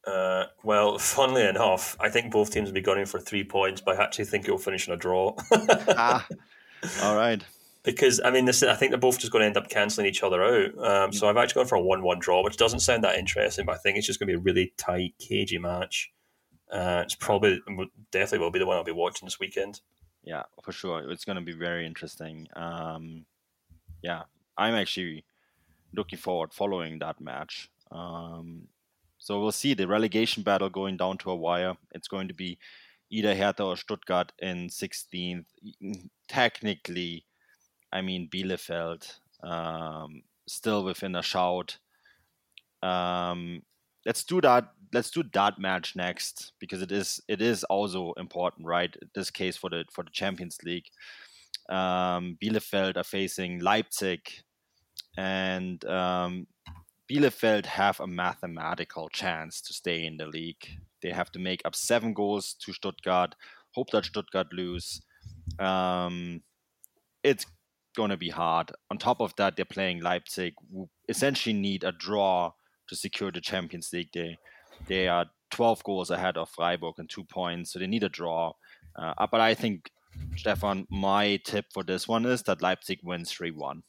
Uh, 0.07 0.47
well, 0.63 0.99
funnily 0.99 1.47
enough, 1.47 1.97
I 2.01 2.09
think 2.09 2.33
both 2.33 2.51
teams 2.51 2.69
will 2.69 2.75
be 2.75 2.81
gunning 2.81 3.07
for 3.07 3.21
three 3.21 3.45
points, 3.45 3.81
but 3.81 3.99
I 3.99 4.03
actually 4.03 4.27
think 4.27 4.47
it 4.47 4.51
will 4.51 4.59
finish 4.59 4.87
in 4.87 4.95
a 4.95 4.97
draw. 4.97 5.35
ah, 5.53 6.27
all 7.03 7.17
right. 7.17 7.43
Because 7.83 8.21
I 8.25 8.31
mean, 8.31 8.47
this 8.47 8.63
I 8.63 8.75
think 8.75 8.91
they're 8.91 8.99
both 8.99 9.19
just 9.19 9.33
going 9.33 9.43
to 9.43 9.47
end 9.47 9.57
up 9.57 9.69
cancelling 9.69 10.07
each 10.07 10.23
other 10.23 10.43
out. 10.43 10.79
Um, 10.79 11.13
so 11.13 11.29
I've 11.29 11.37
actually 11.37 11.61
gone 11.61 11.69
for 11.69 11.77
a 11.77 11.83
one-one 11.83 12.19
draw, 12.19 12.43
which 12.43 12.57
doesn't 12.57 12.81
sound 12.81 13.05
that 13.05 13.17
interesting, 13.17 13.67
but 13.67 13.75
I 13.75 13.79
think 13.79 13.99
it's 13.99 14.07
just 14.07 14.19
going 14.19 14.29
to 14.29 14.33
be 14.33 14.39
a 14.39 14.43
really 14.43 14.73
tight, 14.79 15.15
cagey 15.19 15.59
match. 15.59 16.11
Uh, 16.73 17.03
it's 17.05 17.15
probably 17.15 17.61
definitely 18.11 18.39
will 18.39 18.51
be 18.51 18.59
the 18.59 18.67
one 18.67 18.77
I'll 18.77 18.85
be 18.85 18.93
watching 18.93 19.27
this 19.27 19.39
weekend. 19.39 19.81
Yeah, 20.25 20.45
for 20.63 20.73
sure. 20.73 21.11
It's 21.11 21.27
going 21.27 21.37
to 21.37 21.43
be 21.43 21.53
very 21.53 21.87
interesting. 21.87 22.49
Um, 22.57 23.27
yeah, 24.03 24.23
I'm 24.57 24.75
actually 24.75 25.25
looking 25.93 26.19
forward 26.19 26.55
following 26.55 26.99
that 27.01 27.21
match. 27.21 27.71
Um, 27.93 28.69
so 29.19 29.41
we'll 29.41 29.53
see 29.53 29.75
the 29.75 29.87
relegation 29.87 30.43
battle 30.43 30.71
going 30.71 30.97
down 30.97 31.19
to 31.19 31.31
a 31.31 31.37
wire. 31.37 31.77
It's 31.93 32.09
going 32.09 32.29
to 32.29 32.35
be 32.35 32.59
either 33.15 33.35
Hertha 33.35 33.65
or 33.65 33.77
Stuttgart 33.77 34.33
in 34.41 34.69
16th. 34.69 35.47
Technically, 36.29 37.25
I 37.93 38.03
mean 38.03 38.29
Bielefeld 38.29 39.09
um, 39.43 40.23
still 40.49 40.85
within 40.85 41.15
a 41.15 41.23
shout. 41.23 41.79
Um, 42.83 43.63
let's 44.05 44.25
do 44.25 44.41
that. 44.41 44.65
Let's 44.93 45.11
do 45.11 45.23
that 45.33 45.59
match 45.59 45.97
next 45.97 46.53
because 46.59 46.83
it 46.83 46.93
is 46.93 47.21
it 47.29 47.41
is 47.41 47.65
also 47.65 48.13
important, 48.17 48.67
right? 48.67 48.95
This 49.15 49.31
case 49.31 49.57
for 49.57 49.71
the 49.71 49.85
for 49.93 50.05
the 50.05 50.11
Champions 50.11 50.59
League. 50.65 50.87
Um, 51.69 52.37
Bielefeld 52.43 52.97
are 52.97 53.05
facing 53.05 53.61
Leipzig, 53.61 54.21
and 55.17 55.85
um, 55.87 56.47
Bielefeld 57.11 57.67
have 57.67 58.01
a 58.01 58.07
mathematical 58.07 59.09
chance 59.09 59.61
to 59.63 59.73
stay 59.73 60.05
in 60.05 60.17
the 60.17 60.27
league. 60.27 60.67
They 61.05 61.11
have 61.11 61.31
to 61.33 61.39
make 61.39 61.61
up 61.67 61.77
seven 61.77 62.15
goals 62.15 62.55
to 62.65 62.73
Stuttgart. 62.73 63.35
Hope 63.75 63.91
that 63.91 64.07
Stuttgart 64.07 64.47
lose. 64.53 65.03
Um, 65.59 66.41
it's 67.23 67.45
going 67.95 68.09
to 68.09 68.17
be 68.17 68.31
hard. 68.31 68.73
On 68.91 68.97
top 68.97 69.21
of 69.21 69.37
that, 69.37 69.55
they're 69.55 69.67
playing 69.67 70.01
Leipzig, 70.01 70.55
who 70.73 70.89
essentially 71.07 71.53
need 71.53 71.85
a 71.85 71.93
draw 71.93 72.53
to 72.89 72.97
secure 72.97 73.31
the 73.31 73.43
Champions 73.43 73.91
League. 73.93 74.09
They 74.15 74.39
they 74.87 75.07
are 75.07 75.27
12 75.51 75.85
goals 75.85 76.11
ahead 76.11 76.39
of 76.39 76.49
Freiburg 76.49 76.95
and 76.97 77.09
two 77.09 77.25
points, 77.25 77.73
so 77.73 77.79
they 77.79 77.87
need 77.87 78.03
a 78.03 78.09
draw. 78.09 78.55
Uh, 78.97 79.27
but 79.31 79.41
I 79.43 79.55
think, 79.55 79.91
Stefan, 80.37 80.87
my 80.91 81.37
tip 81.45 81.67
for 81.73 81.85
this 81.85 82.09
one 82.09 82.25
is 82.25 82.43
that 82.45 82.63
Leipzig 82.63 83.01
wins 83.03 83.31
3 83.31 83.51
1. 83.51 83.83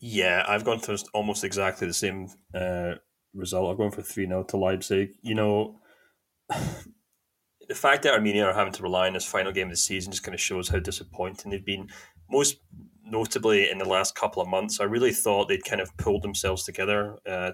Yeah, 0.00 0.44
I've 0.48 0.64
gone 0.64 0.80
through 0.80 0.96
almost 1.12 1.44
exactly 1.44 1.86
the 1.86 1.92
same 1.92 2.28
uh, 2.54 2.94
result. 3.34 3.70
I'm 3.70 3.76
going 3.76 3.90
for 3.90 4.02
3 4.02 4.26
0 4.26 4.44
to 4.44 4.56
Leipzig. 4.56 5.14
You 5.22 5.34
know, 5.34 5.80
the 6.48 7.74
fact 7.74 8.02
that 8.02 8.18
Arminia 8.18 8.46
are 8.46 8.54
having 8.54 8.72
to 8.74 8.82
rely 8.82 9.06
on 9.06 9.14
this 9.14 9.24
final 9.24 9.52
game 9.52 9.68
of 9.68 9.72
the 9.72 9.76
season 9.76 10.12
just 10.12 10.22
kind 10.22 10.34
of 10.34 10.40
shows 10.40 10.68
how 10.68 10.78
disappointing 10.78 11.50
they've 11.50 11.64
been. 11.64 11.88
Most 12.30 12.58
notably 13.04 13.70
in 13.70 13.78
the 13.78 13.88
last 13.88 14.14
couple 14.14 14.42
of 14.42 14.48
months, 14.48 14.80
I 14.80 14.84
really 14.84 15.12
thought 15.12 15.48
they'd 15.48 15.64
kind 15.64 15.80
of 15.80 15.96
pulled 15.96 16.22
themselves 16.22 16.64
together 16.64 17.18
uh, 17.26 17.52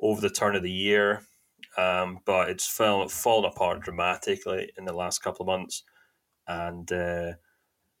over 0.00 0.20
the 0.20 0.30
turn 0.30 0.56
of 0.56 0.62
the 0.62 0.70
year, 0.70 1.22
um, 1.76 2.20
but 2.24 2.48
it's 2.48 2.66
fallen, 2.66 3.08
fallen 3.08 3.44
apart 3.44 3.80
dramatically 3.80 4.70
in 4.78 4.84
the 4.84 4.92
last 4.92 5.22
couple 5.22 5.42
of 5.42 5.46
months. 5.58 5.82
And 6.46 6.90
uh, 6.92 7.32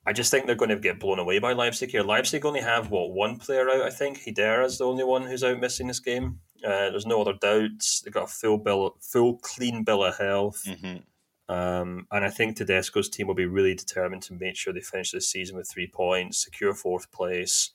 I 0.06 0.12
just 0.12 0.30
think 0.30 0.46
they're 0.46 0.56
going 0.56 0.70
to 0.70 0.78
get 0.78 1.00
blown 1.00 1.18
away 1.18 1.38
by 1.38 1.52
Leipzig 1.52 1.90
here. 1.90 2.02
Leipzig 2.02 2.44
only 2.44 2.60
have, 2.60 2.90
what, 2.90 3.12
one 3.12 3.36
player 3.36 3.68
out, 3.68 3.82
I 3.82 3.90
think. 3.90 4.22
is 4.26 4.78
the 4.78 4.84
only 4.84 5.04
one 5.04 5.22
who's 5.22 5.44
out 5.44 5.60
missing 5.60 5.88
this 5.88 6.00
game. 6.00 6.40
Uh, 6.64 6.90
there's 6.90 7.06
no 7.06 7.20
other 7.20 7.32
doubts. 7.32 8.00
They've 8.00 8.12
got 8.12 8.24
a 8.24 8.32
full 8.32 8.58
bill, 8.58 8.96
full 9.00 9.38
clean 9.38 9.84
bill 9.84 10.04
of 10.04 10.18
health. 10.18 10.62
Mm-hmm. 10.66 10.98
Um, 11.52 12.06
and 12.12 12.24
I 12.24 12.30
think 12.30 12.56
Tedesco's 12.56 13.08
team 13.08 13.26
will 13.26 13.34
be 13.34 13.46
really 13.46 13.74
determined 13.74 14.22
to 14.22 14.34
make 14.34 14.56
sure 14.56 14.72
they 14.72 14.80
finish 14.80 15.10
this 15.10 15.28
season 15.28 15.56
with 15.56 15.68
three 15.68 15.88
points, 15.88 16.44
secure 16.44 16.74
fourth 16.74 17.10
place, 17.10 17.72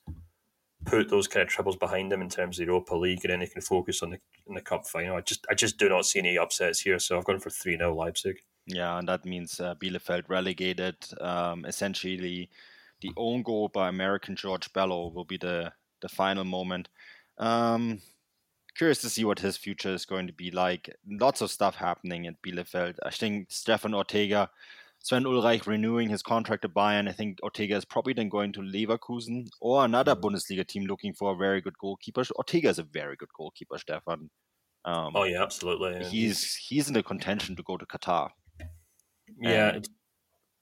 put 0.86 1.10
those 1.10 1.28
kind 1.28 1.42
of 1.42 1.48
troubles 1.48 1.76
behind 1.76 2.10
them 2.10 2.22
in 2.22 2.30
terms 2.30 2.58
of 2.58 2.64
the 2.64 2.72
Europa 2.72 2.94
League, 2.94 3.20
and 3.24 3.32
then 3.32 3.40
they 3.40 3.46
can 3.46 3.60
focus 3.60 4.02
on 4.02 4.10
the 4.10 4.18
in 4.46 4.54
the 4.54 4.62
cup 4.62 4.86
final. 4.86 5.16
I 5.16 5.20
just 5.20 5.46
I 5.50 5.54
just 5.54 5.76
do 5.76 5.88
not 5.90 6.06
see 6.06 6.20
any 6.20 6.38
upsets 6.38 6.80
here, 6.80 6.98
so 6.98 7.18
I've 7.18 7.24
gone 7.24 7.40
for 7.40 7.50
three 7.50 7.76
0 7.76 7.94
Leipzig. 7.94 8.36
Yeah, 8.66 8.98
and 8.98 9.08
that 9.08 9.24
means 9.24 9.60
uh, 9.60 9.74
Bielefeld 9.74 10.24
relegated. 10.28 10.96
Um, 11.20 11.64
essentially, 11.66 12.48
the 13.00 13.12
own 13.16 13.42
goal 13.42 13.68
by 13.68 13.88
American 13.88 14.36
George 14.36 14.72
Bello 14.72 15.08
will 15.08 15.24
be 15.24 15.36
the 15.36 15.72
the 16.00 16.08
final 16.08 16.44
moment. 16.44 16.88
Um, 17.38 18.00
curious 18.76 19.00
to 19.00 19.10
see 19.10 19.24
what 19.24 19.38
his 19.38 19.56
future 19.56 19.92
is 19.92 20.04
going 20.04 20.26
to 20.26 20.32
be 20.32 20.50
like. 20.50 20.94
Lots 21.08 21.40
of 21.40 21.50
stuff 21.50 21.76
happening 21.76 22.26
at 22.26 22.40
Bielefeld. 22.42 22.96
I 23.02 23.10
think 23.10 23.50
Stefan 23.50 23.94
Ortega, 23.94 24.50
Sven 24.98 25.24
Ulreich 25.24 25.66
renewing 25.66 26.08
his 26.08 26.22
contract 26.22 26.64
at 26.64 26.74
Bayern. 26.74 27.08
I 27.08 27.12
think 27.12 27.38
Ortega 27.42 27.76
is 27.76 27.84
probably 27.84 28.12
then 28.12 28.28
going 28.28 28.52
to 28.52 28.60
Leverkusen 28.60 29.48
or 29.60 29.84
another 29.84 30.14
mm-hmm. 30.14 30.26
Bundesliga 30.26 30.66
team 30.66 30.84
looking 30.86 31.14
for 31.14 31.32
a 31.32 31.36
very 31.36 31.60
good 31.60 31.78
goalkeeper. 31.78 32.24
Ortega 32.36 32.68
is 32.68 32.78
a 32.78 32.84
very 32.84 33.16
good 33.16 33.30
goalkeeper, 33.36 33.78
Stefan. 33.78 34.30
Um, 34.84 35.16
oh 35.16 35.24
yeah, 35.24 35.42
absolutely. 35.42 36.00
Yeah. 36.00 36.08
He's 36.08 36.54
he's 36.54 36.86
in 36.86 36.94
the 36.94 37.02
contention 37.02 37.56
to 37.56 37.62
go 37.64 37.76
to 37.76 37.84
Qatar. 37.86 38.28
Yeah, 39.40 39.70
it's, 39.70 39.88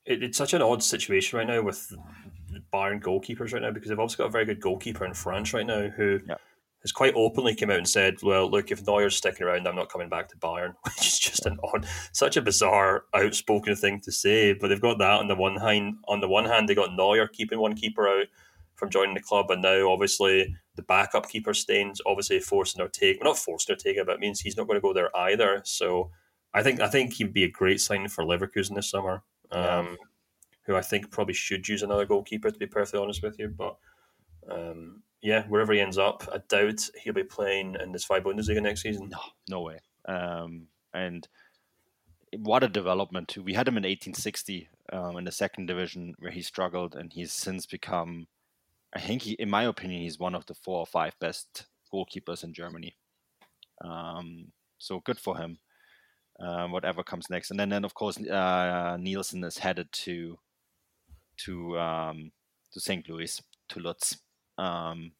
it, 0.06 0.22
it's 0.22 0.38
such 0.38 0.54
an 0.54 0.62
odd 0.62 0.82
situation 0.82 1.38
right 1.38 1.46
now 1.46 1.60
with 1.60 1.92
Bayern 2.72 3.02
goalkeepers 3.02 3.52
right 3.52 3.60
now 3.60 3.70
because 3.70 3.90
they've 3.90 3.98
also 3.98 4.16
got 4.16 4.28
a 4.28 4.30
very 4.30 4.46
good 4.46 4.60
goalkeeper 4.60 5.04
in 5.04 5.12
France 5.12 5.52
right 5.52 5.66
now 5.66 5.88
who 5.88 6.20
yeah 6.26 6.36
has 6.84 6.92
quite 6.92 7.14
openly 7.16 7.54
come 7.54 7.70
out 7.70 7.78
and 7.78 7.88
said, 7.88 8.22
"Well, 8.22 8.48
look, 8.50 8.70
if 8.70 8.86
Neuer's 8.86 9.16
sticking 9.16 9.46
around, 9.46 9.66
I'm 9.66 9.74
not 9.74 9.88
coming 9.88 10.10
back 10.10 10.28
to 10.28 10.36
Bayern," 10.36 10.74
which 10.84 11.06
is 11.06 11.18
just 11.18 11.46
an 11.46 11.58
odd, 11.64 11.86
such 12.12 12.36
a 12.36 12.42
bizarre, 12.42 13.04
outspoken 13.14 13.74
thing 13.74 14.00
to 14.00 14.12
say. 14.12 14.52
But 14.52 14.68
they've 14.68 14.80
got 14.80 14.98
that 14.98 15.20
on 15.20 15.28
the 15.28 15.34
one 15.34 15.56
hand. 15.56 15.96
On 16.08 16.20
the 16.20 16.28
one 16.28 16.44
hand, 16.44 16.68
they 16.68 16.74
got 16.74 16.94
Neuer 16.94 17.26
keeping 17.26 17.58
one 17.58 17.74
keeper 17.74 18.06
out 18.06 18.26
from 18.74 18.90
joining 18.90 19.14
the 19.14 19.22
club, 19.22 19.50
and 19.50 19.62
now 19.62 19.90
obviously 19.90 20.54
the 20.76 20.82
backup 20.82 21.28
keeper 21.30 21.54
stains, 21.54 22.02
obviously 22.04 22.38
forcing 22.38 22.82
Ortega, 22.82 23.18
well, 23.22 23.30
not 23.30 23.38
forcing 23.38 23.72
Ortega, 23.72 24.04
but 24.04 24.16
it 24.16 24.20
means 24.20 24.40
he's 24.40 24.56
not 24.56 24.66
going 24.66 24.76
to 24.76 24.82
go 24.82 24.92
there 24.92 25.16
either. 25.16 25.62
So 25.64 26.10
I 26.52 26.62
think 26.62 26.80
I 26.80 26.88
think 26.88 27.14
he'd 27.14 27.32
be 27.32 27.44
a 27.44 27.50
great 27.50 27.80
sign 27.80 28.08
for 28.08 28.24
Leverkusen 28.24 28.74
this 28.74 28.90
summer. 28.90 29.22
Um, 29.50 29.96
who 30.66 30.74
I 30.74 30.80
think 30.82 31.10
probably 31.10 31.34
should 31.34 31.68
use 31.68 31.82
another 31.82 32.06
goalkeeper 32.06 32.50
to 32.50 32.58
be 32.58 32.66
perfectly 32.66 33.00
honest 33.00 33.22
with 33.22 33.38
you, 33.38 33.48
but. 33.48 33.78
Um, 34.50 35.02
yeah, 35.24 35.44
wherever 35.48 35.72
he 35.72 35.80
ends 35.80 35.96
up, 35.96 36.22
I 36.30 36.38
doubt 36.48 36.86
he'll 37.02 37.14
be 37.14 37.24
playing 37.24 37.76
in 37.82 37.92
this 37.92 38.04
five 38.04 38.24
Bundesliga 38.24 38.62
next 38.62 38.82
season. 38.82 39.08
No, 39.08 39.20
no 39.48 39.62
way. 39.62 39.78
Um, 40.06 40.66
and 40.92 41.26
what 42.36 42.62
a 42.62 42.68
development. 42.68 43.34
We 43.42 43.54
had 43.54 43.66
him 43.66 43.78
in 43.78 43.84
1860 43.84 44.68
um, 44.92 45.16
in 45.16 45.24
the 45.24 45.32
second 45.32 45.64
division 45.64 46.14
where 46.18 46.30
he 46.30 46.42
struggled, 46.42 46.94
and 46.94 47.10
he's 47.10 47.32
since 47.32 47.64
become, 47.64 48.26
I 48.94 49.00
think, 49.00 49.22
he, 49.22 49.32
in 49.32 49.48
my 49.48 49.62
opinion, 49.62 50.02
he's 50.02 50.18
one 50.18 50.34
of 50.34 50.44
the 50.44 50.52
four 50.52 50.80
or 50.80 50.86
five 50.86 51.18
best 51.20 51.68
goalkeepers 51.90 52.44
in 52.44 52.52
Germany. 52.52 52.94
Um, 53.82 54.52
so 54.76 55.00
good 55.00 55.18
for 55.18 55.38
him. 55.38 55.58
Um, 56.38 56.70
whatever 56.70 57.02
comes 57.02 57.30
next, 57.30 57.50
and 57.50 57.58
then 57.58 57.68
then 57.68 57.84
of 57.84 57.94
course 57.94 58.18
uh, 58.18 58.96
Nilsson 59.00 59.44
is 59.44 59.58
headed 59.58 59.90
to 59.92 60.36
to 61.38 61.78
um, 61.78 62.32
to 62.72 62.80
St. 62.80 63.08
Louis 63.08 63.40
to 63.68 63.78
Lutz 63.78 64.18
um, 64.58 65.12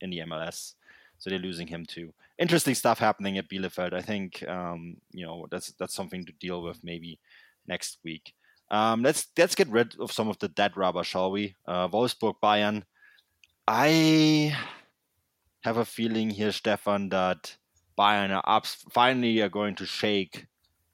in 0.00 0.10
the 0.10 0.18
MLS. 0.20 0.74
So 1.18 1.30
they're 1.30 1.38
losing 1.38 1.66
him 1.66 1.86
too. 1.86 2.12
Interesting 2.38 2.74
stuff 2.74 2.98
happening 2.98 3.38
at 3.38 3.48
Bielefeld. 3.48 3.94
I 3.94 4.02
think 4.02 4.46
um, 4.48 4.98
you 5.12 5.24
know 5.24 5.46
that's 5.50 5.72
that's 5.72 5.94
something 5.94 6.24
to 6.26 6.32
deal 6.32 6.62
with 6.62 6.84
maybe 6.84 7.18
next 7.66 7.98
week. 8.04 8.34
Um, 8.70 9.02
let's 9.02 9.28
let's 9.38 9.54
get 9.54 9.68
rid 9.68 9.98
of 9.98 10.12
some 10.12 10.28
of 10.28 10.38
the 10.38 10.48
dead 10.48 10.76
rubber, 10.76 11.04
shall 11.04 11.30
we? 11.30 11.54
Uh, 11.66 11.88
Wolfsburg, 11.88 12.34
Bayern. 12.42 12.82
I 13.66 14.56
have 15.62 15.78
a 15.78 15.84
feeling 15.84 16.30
here, 16.30 16.52
Stefan, 16.52 17.08
that 17.08 17.56
Bayern 17.98 18.40
are 18.44 18.62
finally 18.92 19.40
are 19.40 19.48
going 19.48 19.74
to 19.76 19.86
shake 19.86 20.46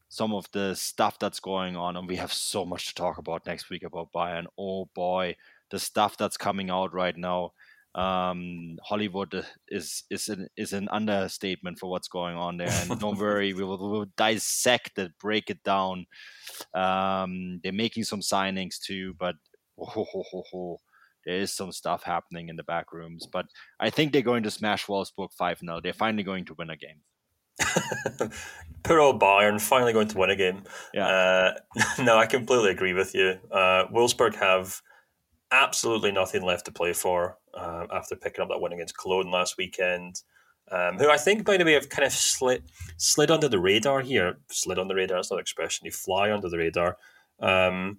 some 0.09 0.35
of 0.35 0.47
the 0.53 0.75
stuff 0.75 1.19
that's 1.19 1.41
going 1.41 1.75
on, 1.75 1.97
and 1.97 2.07
we 2.07 2.17
have 2.17 2.33
so 2.33 2.65
much 2.65 2.89
to 2.89 2.95
talk 2.95 3.19
about 3.19 3.47
next 3.47 3.71
week 3.71 3.83
about 3.83 4.13
Bayern. 4.13 4.47
Oh 4.57 4.85
boy, 4.95 5.37
the 5.71 5.79
stuff 5.79 6.17
that's 6.17 6.37
coming 6.37 6.71
out 6.71 6.95
right 6.95 7.17
now 7.17 7.53
um, 7.95 8.79
Hollywood 8.83 9.45
is 9.69 10.05
is 10.11 10.29
an 10.29 10.49
is 10.57 10.73
an 10.73 10.89
understatement 10.91 11.79
for 11.79 11.91
what's 11.91 12.09
going 12.09 12.37
on 12.37 12.57
there. 12.57 12.71
And 12.71 12.99
don't 12.99 13.19
worry, 13.19 13.53
we 13.53 13.65
will, 13.65 13.79
we 13.79 13.99
will 13.99 14.07
dissect 14.17 14.99
it, 14.99 15.13
break 15.19 15.51
it 15.51 15.63
down. 15.63 16.07
Um, 16.75 17.61
they're 17.63 17.73
making 17.73 18.05
some 18.05 18.21
signings 18.21 18.81
too, 18.81 19.15
but 19.19 19.35
oh, 19.79 20.07
oh, 20.15 20.43
oh, 20.55 20.77
there 21.27 21.37
is 21.37 21.55
some 21.55 21.71
stuff 21.71 22.03
happening 22.03 22.49
in 22.49 22.57
the 22.57 22.65
back 22.65 22.93
rooms. 22.93 23.27
But 23.31 23.47
I 23.79 23.91
think 23.91 24.13
they're 24.13 24.23
going 24.23 24.43
to 24.45 24.51
smash 24.51 24.87
Wolfsburg 24.87 25.33
five 25.37 25.59
0 25.59 25.81
They're 25.83 25.93
finally 25.93 26.23
going 26.23 26.47
to 26.47 26.55
win 26.55 26.71
a 26.71 26.77
game. 26.77 27.01
Poor 28.83 29.01
old 29.01 29.21
Bayern 29.21 29.61
finally 29.61 29.93
going 29.93 30.09
to 30.09 30.19
win 30.19 30.31
a 30.31 30.37
game. 30.37 30.63
Yeah. 30.95 31.07
Uh, 31.07 31.55
no, 32.03 32.17
I 32.17 32.25
completely 32.25 32.71
agree 32.71 32.95
with 32.95 33.15
you. 33.15 33.39
Uh, 33.51 33.87
Wolfsburg 33.93 34.35
have 34.37 34.81
absolutely 35.51 36.11
nothing 36.11 36.43
left 36.43 36.65
to 36.65 36.73
play 36.73 36.95
for 36.95 37.37
uh, 37.55 37.87
after 37.93 38.17
picking 38.17 38.43
up 38.43 38.49
that 38.49 38.61
win 38.61 38.73
against 38.73 38.97
Cologne 38.97 39.31
last 39.31 39.57
weekend. 39.57 40.23
Um, 40.71 40.97
who 40.97 41.11
I 41.11 41.19
think, 41.19 41.45
by 41.45 41.57
the 41.57 41.65
way, 41.65 41.73
have 41.73 41.89
kind 41.89 42.07
of 42.07 42.13
slid 42.13 42.65
slid 42.97 43.31
under 43.31 43.49
the 43.49 43.59
radar 43.59 44.01
here. 44.01 44.39
Slid 44.51 44.79
on 44.79 44.89
the 44.89 44.95
radar, 44.95 45.19
that's 45.19 45.31
not 45.31 45.39
an 45.39 45.43
expression. 45.43 45.85
You 45.85 45.93
fly 45.93 46.33
under 46.33 46.49
the 46.49 46.59
radar. 46.59 46.97
Um, 47.41 47.99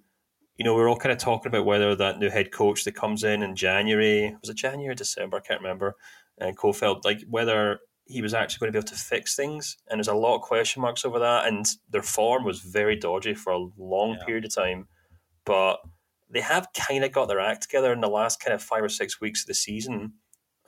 you 0.56 0.64
know, 0.64 0.74
we 0.74 0.82
are 0.82 0.88
all 0.88 0.96
kind 0.96 1.12
of 1.12 1.18
talking 1.18 1.48
about 1.48 1.66
whether 1.66 1.94
that 1.96 2.18
new 2.18 2.30
head 2.30 2.52
coach 2.52 2.84
that 2.84 2.94
comes 2.94 3.24
in 3.24 3.42
in 3.42 3.56
January, 3.56 4.36
was 4.40 4.50
it 4.50 4.56
January 4.56 4.92
or 4.92 4.94
December? 4.94 5.36
I 5.36 5.40
can't 5.40 5.60
remember. 5.60 5.96
And 6.38 6.56
Kohfeldt, 6.56 7.04
like 7.04 7.22
whether 7.28 7.80
he 8.06 8.22
was 8.22 8.34
actually 8.34 8.60
going 8.60 8.68
to 8.68 8.72
be 8.72 8.78
able 8.78 8.96
to 8.96 9.02
fix 9.02 9.34
things. 9.34 9.76
And 9.88 9.98
there's 9.98 10.08
a 10.08 10.14
lot 10.14 10.36
of 10.36 10.42
question 10.42 10.82
marks 10.82 11.04
over 11.04 11.18
that. 11.18 11.46
And 11.46 11.66
their 11.90 12.02
form 12.02 12.44
was 12.44 12.60
very 12.60 12.96
dodgy 12.96 13.34
for 13.34 13.52
a 13.52 13.66
long 13.78 14.16
yeah. 14.18 14.24
period 14.24 14.44
of 14.44 14.54
time. 14.54 14.88
But 15.44 15.78
they 16.34 16.40
have 16.40 16.68
kind 16.88 17.04
of 17.04 17.12
got 17.12 17.28
their 17.28 17.40
act 17.40 17.62
together 17.62 17.92
in 17.92 18.00
the 18.00 18.08
last 18.08 18.40
kind 18.40 18.52
of 18.52 18.62
five 18.62 18.82
or 18.82 18.88
six 18.88 19.20
weeks 19.20 19.42
of 19.42 19.46
the 19.46 19.54
season. 19.54 20.14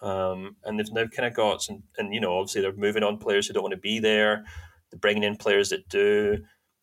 Um, 0.00 0.56
and 0.64 0.78
they've 0.78 0.92
now 0.92 1.06
kind 1.06 1.26
of 1.26 1.35
got 1.35 1.62
some, 1.62 1.82
and 1.99 2.14
you 2.14 2.20
know, 2.20 2.38
obviously 2.38 2.62
they're 2.62 2.76
moving 2.76 3.02
on 3.02 3.18
players 3.18 3.46
who 3.46 3.52
don't 3.52 3.64
want 3.64 3.75
to 3.75 3.80
be 3.80 3.99
there. 3.99 4.44
They're 4.90 5.00
bringing 5.00 5.25
in 5.25 5.37
players 5.37 5.70
that 5.70 5.88
do. 5.88 6.38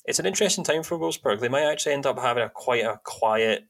It's 0.06 0.20
an 0.20 0.26
interesting 0.26 0.66
time 0.66 0.84
for 0.84 1.00
Wolfsburg. 1.00 1.40
They 1.40 1.48
might 1.48 1.64
actually 1.64 1.94
end 1.94 2.06
up 2.06 2.20
having 2.20 2.44
a 2.44 2.50
quite 2.50 2.84
a 2.84 3.00
quiet, 3.06 3.64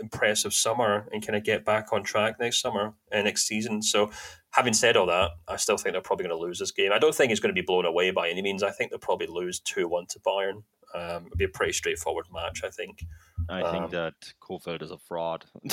impressive 0.00 0.54
summer 0.54 1.08
and 1.12 1.26
kind 1.26 1.36
of 1.36 1.44
get 1.44 1.64
back 1.64 1.92
on 1.92 2.02
track 2.02 2.36
next 2.40 2.62
summer 2.62 2.94
and 3.12 3.26
next 3.26 3.46
season. 3.46 3.82
So, 3.82 4.10
having 4.50 4.72
said 4.72 4.96
all 4.96 5.06
that, 5.06 5.32
I 5.46 5.56
still 5.56 5.76
think 5.76 5.92
they're 5.92 6.00
probably 6.00 6.26
going 6.26 6.38
to 6.38 6.42
lose 6.42 6.58
this 6.58 6.70
game. 6.70 6.92
I 6.92 6.98
don't 6.98 7.14
think 7.14 7.30
it's 7.30 7.40
going 7.40 7.54
to 7.54 7.60
be 7.60 7.66
blown 7.66 7.84
away 7.84 8.12
by 8.12 8.30
any 8.30 8.40
means. 8.40 8.62
I 8.62 8.70
think 8.70 8.90
they'll 8.90 8.98
probably 8.98 9.26
lose 9.26 9.60
two 9.60 9.88
one 9.88 10.06
to 10.10 10.20
Bayern. 10.20 10.62
Um, 10.94 11.26
it'll 11.26 11.36
be 11.36 11.44
a 11.44 11.48
pretty 11.48 11.72
straightforward 11.72 12.26
match, 12.32 12.62
I 12.64 12.70
think. 12.70 13.04
I 13.48 13.62
Um, 13.62 13.72
think 13.72 13.90
that 13.90 14.14
Kohfeldt 14.40 14.82
is 14.82 14.90
a 14.90 14.98
fraud. 14.98 15.44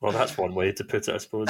well, 0.00 0.12
that's 0.12 0.38
one 0.38 0.54
way 0.54 0.72
to 0.72 0.84
put 0.84 1.08
it, 1.08 1.14
I 1.14 1.18
suppose. 1.18 1.48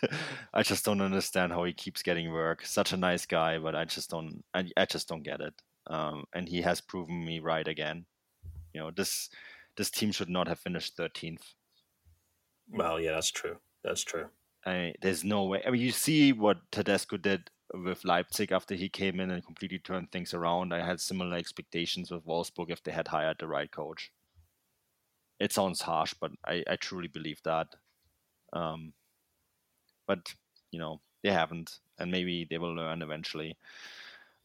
I 0.54 0.62
just 0.62 0.84
don't 0.84 1.00
understand 1.00 1.52
how 1.52 1.64
he 1.64 1.72
keeps 1.72 2.02
getting 2.02 2.32
work. 2.32 2.64
Such 2.64 2.92
a 2.92 2.96
nice 2.96 3.26
guy, 3.26 3.58
but 3.58 3.74
I 3.74 3.84
just 3.84 4.10
don't. 4.10 4.44
I, 4.54 4.70
I 4.76 4.84
just 4.86 5.08
don't 5.08 5.22
get 5.24 5.40
it. 5.40 5.54
Um, 5.88 6.24
and 6.34 6.48
he 6.48 6.62
has 6.62 6.80
proven 6.80 7.24
me 7.24 7.40
right 7.40 7.66
again. 7.66 8.06
You 8.72 8.80
know, 8.80 8.90
this 8.90 9.30
this 9.76 9.90
team 9.90 10.12
should 10.12 10.28
not 10.28 10.48
have 10.48 10.58
finished 10.60 10.96
13th. 10.96 11.54
well, 12.70 13.00
yeah, 13.00 13.12
that's 13.12 13.30
true. 13.30 13.56
That's 13.84 14.02
true. 14.04 14.26
I, 14.66 14.94
there's 15.00 15.24
no 15.24 15.44
way. 15.44 15.62
I 15.66 15.70
mean, 15.70 15.80
you 15.80 15.92
see 15.92 16.32
what 16.32 16.58
Tedesco 16.72 17.16
did 17.16 17.48
with 17.74 18.04
Leipzig 18.04 18.52
after 18.52 18.74
he 18.74 18.88
came 18.88 19.20
in 19.20 19.30
and 19.30 19.44
completely 19.44 19.78
turned 19.78 20.10
things 20.10 20.34
around. 20.34 20.72
I 20.72 20.84
had 20.84 21.00
similar 21.00 21.36
expectations 21.36 22.10
with 22.10 22.26
Wolfsburg 22.26 22.70
if 22.70 22.82
they 22.82 22.92
had 22.92 23.08
hired 23.08 23.38
the 23.38 23.46
right 23.46 23.70
coach. 23.70 24.10
It 25.38 25.52
sounds 25.52 25.82
harsh, 25.82 26.14
but 26.20 26.32
I, 26.44 26.64
I 26.68 26.76
truly 26.76 27.08
believe 27.08 27.40
that. 27.44 27.68
Um, 28.52 28.92
but 30.06 30.34
you 30.70 30.78
know 30.78 31.00
they 31.22 31.30
haven't, 31.30 31.78
and 31.98 32.10
maybe 32.10 32.46
they 32.48 32.58
will 32.58 32.74
learn 32.74 33.02
eventually. 33.02 33.56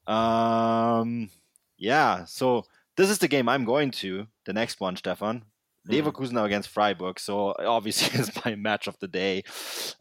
Um, 0.07 1.29
yeah. 1.77 2.25
So 2.25 2.65
this 2.95 3.09
is 3.09 3.17
the 3.19 3.27
game 3.27 3.49
I'm 3.49 3.65
going 3.65 3.91
to. 3.91 4.27
The 4.45 4.53
next 4.53 4.79
one, 4.79 4.95
Stefan. 4.95 5.43
Mhm. 5.87 5.91
Leverkusen 6.13 6.43
against 6.45 6.69
Freiburg, 6.69 7.19
so 7.19 7.53
obviously 7.59 8.07
it's 8.19 8.45
my 8.45 8.55
match 8.55 8.87
of 8.87 8.97
the 8.99 9.07
day. 9.07 9.43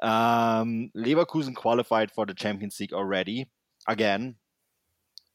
Um, 0.01 0.91
Leverkusen 0.97 1.55
qualified 1.55 2.11
for 2.11 2.27
the 2.27 2.35
Champions 2.35 2.79
League 2.81 2.93
already 2.93 3.49
again, 3.89 4.37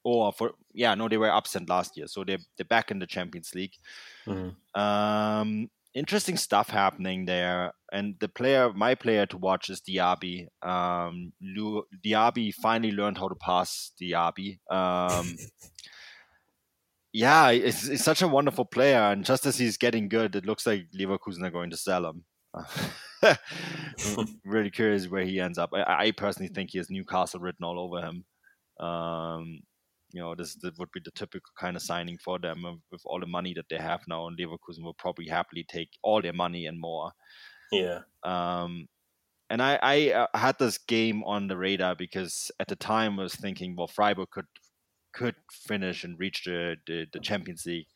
or 0.04 0.32
for 0.32 0.52
yeah, 0.74 0.96
no, 0.96 1.10
they 1.10 1.18
were 1.18 1.32
absent 1.32 1.70
last 1.70 1.98
year, 1.98 2.08
so 2.08 2.24
they're 2.24 2.40
they're 2.58 2.66
back 2.66 2.92
in 2.92 3.00
the 3.00 3.08
Champions 3.08 3.54
League. 3.54 3.74
Mhm. 4.26 4.56
Um, 4.80 5.70
interesting 5.94 6.38
stuff 6.38 6.70
happening 6.70 7.26
there, 7.26 7.74
and 7.92 8.16
the 8.20 8.30
player, 8.30 8.72
my 8.74 8.96
player 8.96 9.26
to 9.26 9.38
watch 9.38 9.70
is 9.70 9.82
Diaby. 9.82 10.48
Um, 10.62 11.34
Diaby 12.06 12.54
finally 12.54 12.92
learned 12.92 13.18
how 13.18 13.28
to 13.28 13.36
pass 13.36 13.92
Diaby. 14.00 14.60
Um, 14.72 15.36
yeah, 17.18 17.50
it's, 17.50 17.88
it's 17.88 18.04
such 18.04 18.22
a 18.22 18.28
wonderful 18.28 18.64
player, 18.64 19.00
and 19.00 19.26
just 19.26 19.48
as 19.48 19.58
he's 19.58 19.76
getting 19.76 20.08
good, 20.08 20.36
it 20.36 20.46
looks 20.46 20.68
like 20.68 20.86
Leverkusen 20.96 21.42
are 21.42 21.50
going 21.50 21.72
to 21.72 21.78
sell 21.78 22.06
him. 22.06 22.26
really 24.46 24.70
curious 24.70 25.10
where 25.10 25.26
he 25.26 25.40
ends 25.40 25.58
up. 25.58 25.72
I, 25.74 26.06
I 26.06 26.12
personally 26.12 26.52
think 26.54 26.70
he 26.70 26.78
has 26.78 26.92
Newcastle 26.92 27.40
written 27.40 27.66
all 27.66 27.80
over 27.80 28.06
him. 28.06 28.24
Um, 28.86 29.62
you 30.12 30.22
know, 30.22 30.36
this, 30.36 30.58
this 30.62 30.74
would 30.78 30.92
be 30.92 31.02
the 31.04 31.10
typical 31.10 31.52
kind 31.60 31.76
of 31.76 31.82
signing 31.82 32.20
for 32.24 32.38
them 32.38 32.64
with 32.92 33.02
all 33.06 33.20
the 33.20 33.26
money 33.26 33.56
that 33.56 33.66
they 33.68 33.78
have 33.78 34.02
now, 34.08 34.28
and 34.28 34.38
Leverkusen 34.38 34.84
will 34.84 34.94
probably 34.94 35.28
happily 35.28 35.66
take 35.68 35.90
all 36.04 36.22
their 36.22 36.34
money 36.34 36.68
and 36.68 36.80
more. 36.80 37.14
Yeah. 37.72 38.02
Um, 38.24 38.86
and 39.50 39.60
I, 39.60 39.80
I 39.82 40.12
uh, 40.12 40.28
had 40.38 40.60
this 40.60 40.78
game 40.78 41.24
on 41.24 41.48
the 41.48 41.58
radar 41.58 41.96
because 41.96 42.52
at 42.60 42.68
the 42.68 42.76
time 42.76 43.20
I 43.20 43.24
was 43.24 43.34
thinking, 43.34 43.76
well, 43.76 43.88
Freiburg 43.88 44.30
could 44.30 44.46
could 45.18 45.36
finish 45.52 46.04
and 46.04 46.20
reach 46.20 46.44
the, 46.46 46.78
the, 46.88 47.08
the 47.12 47.20
Champions 47.20 47.66
League. 47.66 47.88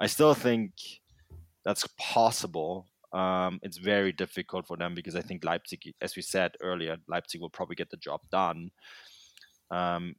I 0.00 0.06
still 0.06 0.34
think 0.34 0.72
that's 1.64 1.86
possible. 1.98 2.86
Um, 3.12 3.58
it's 3.62 3.78
very 3.78 4.12
difficult 4.12 4.66
for 4.66 4.76
them 4.76 4.94
because 4.94 5.16
I 5.16 5.22
think 5.22 5.44
Leipzig, 5.44 5.94
as 6.00 6.14
we 6.16 6.22
said 6.22 6.52
earlier, 6.60 6.96
Leipzig 7.08 7.40
will 7.40 7.50
probably 7.58 7.76
get 7.76 7.90
the 7.90 7.96
job 7.96 8.20
done. 8.30 8.70
Um, 9.70 10.14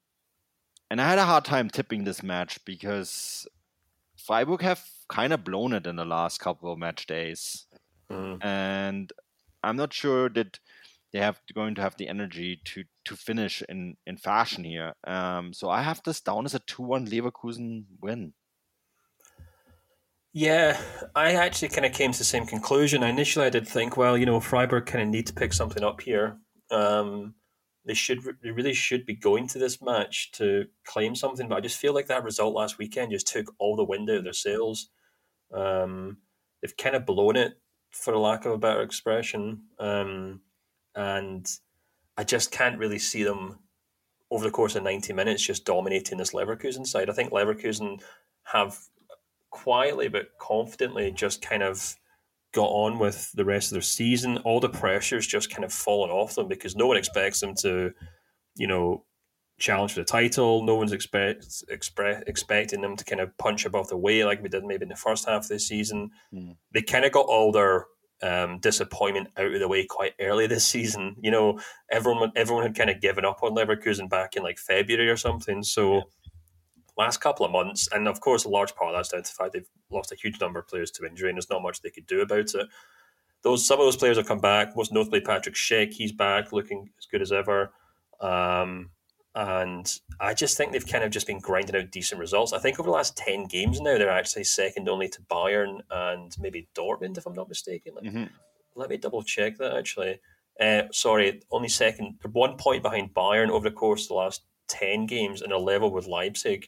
and 0.91 0.99
I 0.99 1.07
had 1.07 1.19
a 1.19 1.25
hard 1.25 1.45
time 1.45 1.69
tipping 1.69 2.03
this 2.03 2.23
match 2.23 2.59
because 2.65 3.47
Freiburg 4.17 4.61
have 4.61 4.83
kind 5.07 5.33
of 5.33 5.43
blown 5.43 5.73
it 5.73 5.87
in 5.87 5.95
the 5.95 6.05
last 6.05 6.39
couple 6.39 6.71
of 6.71 6.79
match 6.79 7.05
days 7.07 7.65
Mhm. 8.09 8.43
and 8.43 9.13
I'm 9.63 9.77
not 9.77 9.93
sure 9.93 10.29
that 10.29 10.59
they 11.11 11.19
have 11.19 11.39
going 11.53 11.75
to 11.75 11.81
have 11.81 11.95
the 11.97 12.07
energy 12.07 12.61
to 12.65 12.83
to 13.05 13.15
finish 13.15 13.63
in 13.67 13.95
in 14.05 14.17
fashion 14.17 14.63
here. 14.63 14.93
Um, 15.05 15.53
so 15.53 15.69
I 15.69 15.81
have 15.81 16.01
this 16.03 16.21
down 16.21 16.45
as 16.45 16.55
a 16.55 16.59
two-one 16.59 17.07
Leverkusen 17.07 17.85
win. 18.01 18.33
Yeah, 20.31 20.79
I 21.15 21.33
actually 21.33 21.69
kind 21.69 21.85
of 21.85 21.93
came 21.93 22.11
to 22.11 22.17
the 22.17 22.23
same 22.23 22.45
conclusion. 22.45 23.01
Initially, 23.01 23.47
I 23.47 23.49
did 23.49 23.67
think, 23.67 23.97
well, 23.97 24.15
you 24.15 24.27
know, 24.27 24.39
Freiburg 24.39 24.85
kind 24.85 25.01
of 25.01 25.09
need 25.09 25.25
to 25.27 25.33
pick 25.33 25.53
something 25.53 25.83
up 25.83 26.01
here. 26.01 26.37
Um, 26.69 27.33
they 27.83 27.95
should, 27.95 28.19
they 28.43 28.51
really 28.51 28.75
should 28.75 29.07
be 29.07 29.15
going 29.15 29.47
to 29.47 29.57
this 29.57 29.81
match 29.81 30.31
to 30.33 30.65
claim 30.85 31.15
something. 31.15 31.49
But 31.49 31.55
I 31.55 31.61
just 31.61 31.79
feel 31.79 31.95
like 31.95 32.05
that 32.07 32.23
result 32.23 32.53
last 32.53 32.77
weekend 32.77 33.11
just 33.11 33.27
took 33.27 33.51
all 33.57 33.75
the 33.75 33.83
wind 33.83 34.07
out 34.11 34.17
of 34.17 34.23
their 34.23 34.33
sails. 34.33 34.89
Um, 35.51 36.17
they've 36.61 36.77
kind 36.77 36.95
of 36.95 37.07
blown 37.07 37.35
it, 37.35 37.53
for 37.89 38.15
lack 38.15 38.45
of 38.45 38.51
a 38.51 38.57
better 38.59 38.83
expression, 38.83 39.63
um, 39.79 40.41
and 40.99 41.49
I 42.17 42.25
just 42.25 42.51
can't 42.51 42.77
really 42.77 42.99
see 42.99 43.23
them 43.23 43.59
over 44.29 44.43
the 44.43 44.51
course 44.51 44.75
of 44.75 44.83
ninety 44.83 45.13
minutes 45.13 45.41
just 45.41 45.65
dominating 45.65 46.17
this 46.17 46.33
Leverkusen 46.33 46.85
side. 46.85 47.09
I 47.09 47.13
think 47.13 47.31
Leverkusen 47.31 48.01
have 48.43 48.77
quietly 49.49 50.09
but 50.09 50.27
confidently 50.39 51.11
just 51.11 51.41
kind 51.41 51.63
of 51.63 51.95
got 52.51 52.67
on 52.67 52.99
with 52.99 53.31
the 53.31 53.45
rest 53.45 53.71
of 53.71 53.75
their 53.75 53.81
season. 53.81 54.39
All 54.39 54.59
the 54.59 54.69
pressure's 54.69 55.25
just 55.25 55.49
kind 55.49 55.63
of 55.63 55.71
fallen 55.71 56.09
off 56.09 56.35
them 56.35 56.49
because 56.49 56.75
no 56.75 56.85
one 56.87 56.97
expects 56.97 57.39
them 57.39 57.55
to, 57.55 57.91
you 58.55 58.67
know, 58.67 59.05
challenge 59.57 59.93
for 59.93 60.01
the 60.01 60.05
title. 60.05 60.63
No 60.63 60.75
one's 60.75 60.91
expect, 60.91 61.63
expecting 61.69 62.81
them 62.81 62.97
to 62.97 63.05
kind 63.05 63.21
of 63.21 63.37
punch 63.37 63.65
above 63.65 63.87
their 63.87 63.97
weight 63.97 64.25
like 64.25 64.43
we 64.43 64.49
did 64.49 64.65
maybe 64.65 64.83
in 64.83 64.89
the 64.89 64.95
first 64.95 65.27
half 65.27 65.43
of 65.43 65.47
the 65.47 65.59
season. 65.59 66.11
Hmm. 66.33 66.51
They 66.73 66.81
kind 66.81 67.05
of 67.05 67.13
got 67.13 67.27
all 67.27 67.51
their 67.53 67.85
um, 68.21 68.59
disappointment 68.59 69.29
out 69.37 69.53
of 69.53 69.59
the 69.59 69.67
way 69.67 69.85
quite 69.85 70.13
early 70.19 70.47
this 70.47 70.65
season. 70.65 71.15
You 71.21 71.31
know, 71.31 71.59
everyone 71.91 72.31
everyone 72.35 72.63
had 72.63 72.75
kind 72.75 72.89
of 72.89 73.01
given 73.01 73.25
up 73.25 73.43
on 73.43 73.55
Leverkusen 73.55 74.09
back 74.09 74.35
in 74.35 74.43
like 74.43 74.59
February 74.59 75.09
or 75.09 75.17
something. 75.17 75.63
So 75.63 76.03
last 76.97 77.21
couple 77.21 77.45
of 77.45 77.51
months, 77.51 77.87
and 77.91 78.07
of 78.07 78.19
course, 78.19 78.43
a 78.43 78.49
large 78.49 78.75
part 78.75 78.93
of 78.93 78.97
that's 78.97 79.09
down 79.09 79.23
to 79.23 79.31
the 79.31 79.35
fact 79.35 79.53
they've 79.53 79.69
lost 79.89 80.11
a 80.11 80.15
huge 80.15 80.39
number 80.41 80.59
of 80.59 80.67
players 80.67 80.91
to 80.91 81.05
injury, 81.05 81.29
and 81.29 81.37
there's 81.37 81.49
not 81.49 81.63
much 81.63 81.81
they 81.81 81.89
could 81.89 82.07
do 82.07 82.21
about 82.21 82.53
it. 82.53 82.67
Those 83.41 83.65
some 83.65 83.79
of 83.79 83.85
those 83.85 83.97
players 83.97 84.17
have 84.17 84.27
come 84.27 84.39
back. 84.39 84.75
Most 84.75 84.91
notably, 84.91 85.21
Patrick 85.21 85.55
Schick. 85.55 85.93
He's 85.93 86.11
back, 86.11 86.51
looking 86.51 86.89
as 86.99 87.05
good 87.05 87.21
as 87.21 87.31
ever. 87.31 87.71
Um, 88.19 88.91
and 89.35 89.99
I 90.19 90.33
just 90.33 90.57
think 90.57 90.71
they've 90.71 90.85
kind 90.85 91.03
of 91.03 91.11
just 91.11 91.27
been 91.27 91.39
grinding 91.39 91.75
out 91.75 91.91
decent 91.91 92.19
results. 92.19 92.51
I 92.53 92.59
think 92.59 92.79
over 92.79 92.87
the 92.87 92.93
last 92.93 93.15
ten 93.17 93.45
games 93.45 93.79
now, 93.79 93.97
they're 93.97 94.09
actually 94.09 94.43
second 94.43 94.89
only 94.89 95.07
to 95.09 95.21
Bayern 95.23 95.79
and 95.91 96.35
maybe 96.39 96.67
Dortmund, 96.75 97.17
if 97.17 97.25
I'm 97.25 97.33
not 97.33 97.49
mistaken. 97.49 97.93
Let- 97.95 98.03
Mhm. 98.05 98.29
Let 98.75 98.89
me 98.89 98.97
double 98.97 99.23
check 99.23 99.57
that 99.57 99.75
actually. 99.77 100.19
Uh, 100.59 100.83
sorry, 100.91 101.41
only 101.51 101.69
second. 101.69 102.19
One 102.31 102.57
point 102.57 102.83
behind 102.83 103.13
Bayern 103.13 103.49
over 103.49 103.69
the 103.69 103.75
course 103.75 104.03
of 104.03 104.07
the 104.09 104.13
last 104.15 104.43
ten 104.67 105.05
games, 105.05 105.41
and 105.41 105.51
a 105.51 105.57
level 105.57 105.91
with 105.91 106.05
Leipzig. 106.07 106.67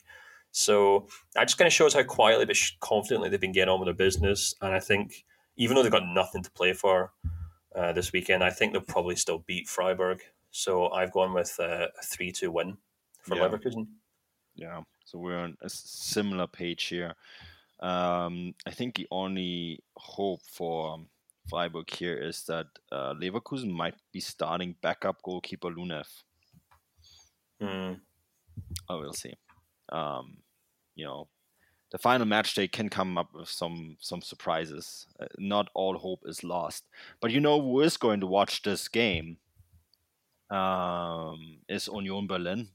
So 0.51 1.07
that 1.33 1.45
just 1.45 1.57
kind 1.57 1.67
of 1.67 1.73
shows 1.73 1.93
how 1.93 2.03
quietly 2.03 2.45
but 2.45 2.57
confidently 2.79 3.29
they've 3.29 3.39
been 3.39 3.51
getting 3.53 3.71
on 3.71 3.79
with 3.79 3.87
their 3.87 3.93
business. 3.93 4.53
And 4.61 4.73
I 4.73 4.79
think 4.79 5.23
even 5.55 5.75
though 5.75 5.83
they've 5.83 5.91
got 5.91 6.05
nothing 6.07 6.41
to 6.43 6.51
play 6.51 6.73
for 6.73 7.13
uh, 7.75 7.93
this 7.93 8.11
weekend, 8.11 8.43
I 8.43 8.49
think 8.49 8.73
they'll 8.73 8.81
probably 8.81 9.15
still 9.15 9.39
beat 9.39 9.69
Freiburg. 9.69 10.21
So 10.51 10.89
I've 10.89 11.11
gone 11.11 11.33
with 11.33 11.57
a 11.59 11.89
three-two 12.03 12.51
win 12.51 12.77
for 13.23 13.35
Yeah. 13.35 13.47
Leverkusen. 13.47 13.87
Yeah, 14.55 14.81
so 15.05 15.17
we're 15.17 15.37
on 15.37 15.57
a 15.61 15.69
similar 15.69 16.47
page 16.47 16.83
here. 16.85 17.15
Um, 17.79 18.53
I 18.65 18.71
think 18.71 18.95
the 18.95 19.07
only 19.09 19.83
hope 19.95 20.41
for 20.43 20.93
um, 20.93 21.07
Freiburg 21.49 21.89
here 21.89 22.15
is 22.15 22.43
that 22.43 22.67
uh, 22.91 23.13
Leverkusen 23.13 23.71
might 23.71 23.95
be 24.11 24.19
starting 24.19 24.75
backup 24.81 25.21
goalkeeper 25.23 25.69
Lunev. 25.69 26.07
Hmm. 27.59 27.93
we'll 28.89 29.13
see. 29.13 29.33
Um, 29.89 30.37
you 30.95 31.05
know, 31.05 31.27
the 31.91 31.97
final 31.97 32.25
match 32.25 32.53
day 32.55 32.67
can 32.67 32.89
come 32.89 33.17
up 33.17 33.33
with 33.33 33.49
some 33.49 33.97
some 33.99 34.21
surprises. 34.21 35.07
Uh, 35.19 35.25
not 35.37 35.69
all 35.73 35.97
hope 35.97 36.21
is 36.25 36.43
lost. 36.43 36.85
But 37.19 37.31
you 37.31 37.39
know 37.39 37.61
who 37.61 37.81
is 37.81 37.97
going 37.97 38.19
to 38.21 38.27
watch 38.27 38.61
this 38.61 38.87
game? 38.87 39.37
Um, 40.51 41.61
is 41.67 41.87
Union 41.87 42.27
Berlin, 42.27 42.69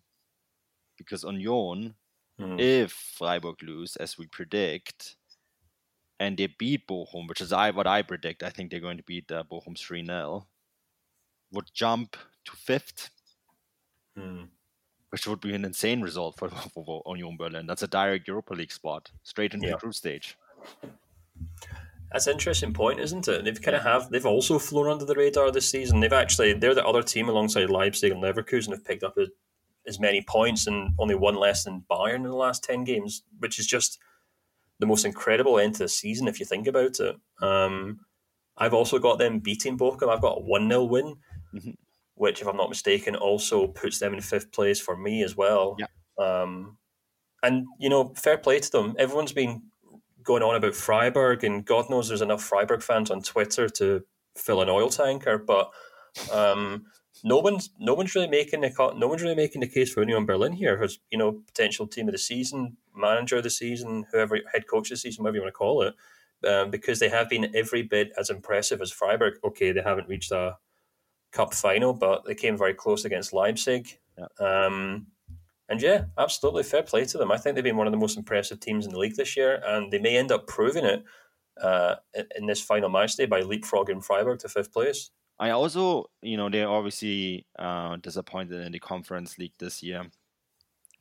because 0.98 1.24
Union, 1.24 1.96
Hmm. 2.38 2.58
if 2.58 2.92
Freiburg 2.92 3.62
lose 3.62 3.96
as 3.96 4.18
we 4.18 4.26
predict, 4.28 5.16
and 6.20 6.36
they 6.36 6.46
beat 6.46 6.86
Bochum, 6.86 7.26
which 7.26 7.40
is 7.40 7.52
I 7.54 7.70
what 7.70 7.86
I 7.86 8.02
predict, 8.02 8.42
I 8.42 8.50
think 8.50 8.70
they're 8.70 8.80
going 8.80 8.98
to 8.98 9.02
beat 9.02 9.30
uh, 9.32 9.44
Bochum 9.44 9.78
three 9.78 10.04
0 10.04 10.46
would 11.50 11.72
jump 11.74 12.16
to 12.44 12.52
fifth 12.56 13.10
Hmm. 14.16 14.44
which 15.10 15.26
would 15.26 15.40
be 15.40 15.52
an 15.54 15.64
insane 15.64 16.00
result 16.00 16.36
for, 16.38 16.48
for 16.74 17.02
Union 17.08 17.36
Berlin. 17.36 17.66
That's 17.66 17.82
a 17.82 17.88
direct 17.88 18.28
Europa 18.28 18.54
League 18.54 18.70
spot, 18.72 19.10
straight 19.24 19.52
into 19.54 19.66
Yeah. 19.66 19.70
the 19.70 19.74
group 19.74 19.94
stage. 19.94 20.36
That's 22.16 22.28
an 22.28 22.32
interesting 22.32 22.72
point, 22.72 22.98
isn't 22.98 23.28
it? 23.28 23.44
They've 23.44 23.60
kind 23.60 23.76
of 23.76 23.82
have 23.82 24.08
they've 24.08 24.24
also 24.24 24.58
flown 24.58 24.90
under 24.90 25.04
the 25.04 25.14
radar 25.14 25.50
this 25.50 25.68
season. 25.68 26.00
They've 26.00 26.10
actually 26.14 26.54
they're 26.54 26.74
the 26.74 26.86
other 26.86 27.02
team 27.02 27.28
alongside 27.28 27.68
Leipzig 27.68 28.10
and 28.10 28.22
Leverkusen 28.22 28.70
have 28.70 28.86
picked 28.86 29.02
up 29.02 29.18
as, 29.20 29.28
as 29.86 30.00
many 30.00 30.22
points 30.22 30.66
and 30.66 30.92
only 30.98 31.14
one 31.14 31.34
less 31.34 31.64
than 31.64 31.84
Bayern 31.90 32.14
in 32.14 32.22
the 32.22 32.34
last 32.34 32.64
ten 32.64 32.84
games, 32.84 33.22
which 33.40 33.58
is 33.58 33.66
just 33.66 33.98
the 34.78 34.86
most 34.86 35.04
incredible 35.04 35.58
end 35.58 35.74
to 35.74 35.80
the 35.80 35.88
season 35.90 36.26
if 36.26 36.40
you 36.40 36.46
think 36.46 36.66
about 36.66 36.98
it. 37.00 37.16
Um, 37.42 38.00
I've 38.56 38.72
also 38.72 38.98
got 38.98 39.18
them 39.18 39.40
beating 39.40 39.76
Bochum. 39.76 40.08
I've 40.08 40.22
got 40.22 40.38
a 40.38 40.40
1 40.40 40.70
0 40.70 40.84
win, 40.84 41.16
mm-hmm. 41.54 41.70
which, 42.14 42.40
if 42.40 42.48
I'm 42.48 42.56
not 42.56 42.70
mistaken, 42.70 43.14
also 43.14 43.66
puts 43.66 43.98
them 43.98 44.14
in 44.14 44.22
fifth 44.22 44.52
place 44.52 44.80
for 44.80 44.96
me 44.96 45.22
as 45.22 45.36
well. 45.36 45.76
Yeah. 45.78 45.86
Um, 46.18 46.78
and, 47.42 47.66
you 47.78 47.90
know, 47.90 48.14
fair 48.16 48.38
play 48.38 48.58
to 48.58 48.72
them. 48.72 48.96
Everyone's 48.98 49.34
been 49.34 49.64
going 50.26 50.42
on 50.42 50.54
about 50.56 50.74
Freiburg, 50.74 51.44
and 51.44 51.64
God 51.64 51.88
knows 51.88 52.08
there's 52.08 52.22
enough 52.22 52.42
Freiburg 52.42 52.82
fans 52.82 53.10
on 53.10 53.22
Twitter 53.22 53.68
to 53.70 54.04
fill 54.36 54.60
an 54.62 54.68
oil 54.68 54.90
tanker, 54.90 55.38
but. 55.38 55.70
Um, 56.32 56.86
no 57.24 57.38
one's 57.38 57.70
no 57.78 57.94
one's 57.94 58.14
really 58.14 58.28
making 58.28 58.60
the 58.60 58.92
no 58.96 59.08
one's 59.08 59.22
really 59.22 59.34
making 59.34 59.60
the 59.60 59.66
case 59.66 59.92
for 59.92 60.00
Union 60.00 60.26
Berlin 60.26 60.52
here 60.52 60.78
as 60.82 60.98
you 61.10 61.18
know 61.18 61.32
potential 61.46 61.86
team 61.86 62.08
of 62.08 62.12
the 62.12 62.18
season, 62.18 62.76
manager 62.94 63.36
of 63.36 63.42
the 63.42 63.50
season, 63.50 64.04
whoever 64.12 64.38
head 64.52 64.66
coach 64.66 64.90
of 64.90 64.90
the 64.90 64.96
season, 64.96 65.22
whatever 65.22 65.36
you 65.36 65.42
want 65.42 65.54
to 65.54 65.56
call 65.56 65.82
it, 65.82 65.94
um, 66.46 66.70
because 66.70 66.98
they 66.98 67.08
have 67.08 67.28
been 67.28 67.54
every 67.54 67.82
bit 67.82 68.12
as 68.18 68.30
impressive 68.30 68.80
as 68.80 68.92
Freiburg. 68.92 69.34
Okay, 69.44 69.72
they 69.72 69.82
haven't 69.82 70.08
reached 70.08 70.32
a 70.32 70.56
cup 71.32 71.54
final, 71.54 71.92
but 71.92 72.24
they 72.24 72.34
came 72.34 72.56
very 72.56 72.74
close 72.74 73.04
against 73.04 73.32
Leipzig. 73.32 73.98
Yeah. 74.18 74.26
Um, 74.66 75.08
and 75.68 75.82
yeah, 75.82 76.04
absolutely 76.18 76.62
fair 76.62 76.82
play 76.82 77.04
to 77.06 77.18
them. 77.18 77.32
I 77.32 77.36
think 77.36 77.54
they've 77.54 77.64
been 77.64 77.76
one 77.76 77.86
of 77.86 77.92
the 77.92 77.98
most 77.98 78.16
impressive 78.16 78.60
teams 78.60 78.86
in 78.86 78.92
the 78.92 78.98
league 78.98 79.16
this 79.16 79.36
year, 79.36 79.60
and 79.64 79.92
they 79.92 79.98
may 79.98 80.16
end 80.16 80.30
up 80.30 80.46
proving 80.46 80.84
it 80.84 81.04
uh, 81.60 81.96
in 82.36 82.46
this 82.46 82.60
final 82.60 82.88
match 82.88 83.16
day 83.16 83.26
by 83.26 83.40
leapfrogging 83.40 84.04
Freiburg 84.04 84.38
to 84.40 84.48
fifth 84.48 84.72
place. 84.72 85.10
I 85.38 85.50
also, 85.50 86.06
you 86.22 86.36
know, 86.36 86.48
they're 86.48 86.68
obviously 86.68 87.46
uh, 87.58 87.96
disappointed 87.96 88.64
in 88.64 88.72
the 88.72 88.78
Conference 88.78 89.38
League 89.38 89.52
this 89.58 89.82
year, 89.82 90.06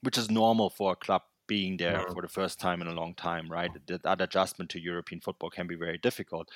which 0.01 0.17
is 0.17 0.29
normal 0.29 0.69
for 0.69 0.93
a 0.93 0.95
club 0.95 1.21
being 1.47 1.77
there 1.77 1.93
yeah. 1.93 2.13
for 2.13 2.21
the 2.21 2.27
first 2.27 2.59
time 2.59 2.81
in 2.81 2.87
a 2.87 2.93
long 2.93 3.13
time, 3.13 3.49
right? 3.49 3.71
That 3.87 4.21
adjustment 4.21 4.71
to 4.71 4.81
European 4.81 5.21
football 5.21 5.49
can 5.49 5.67
be 5.67 5.75
very 5.75 5.97
difficult. 5.97 6.49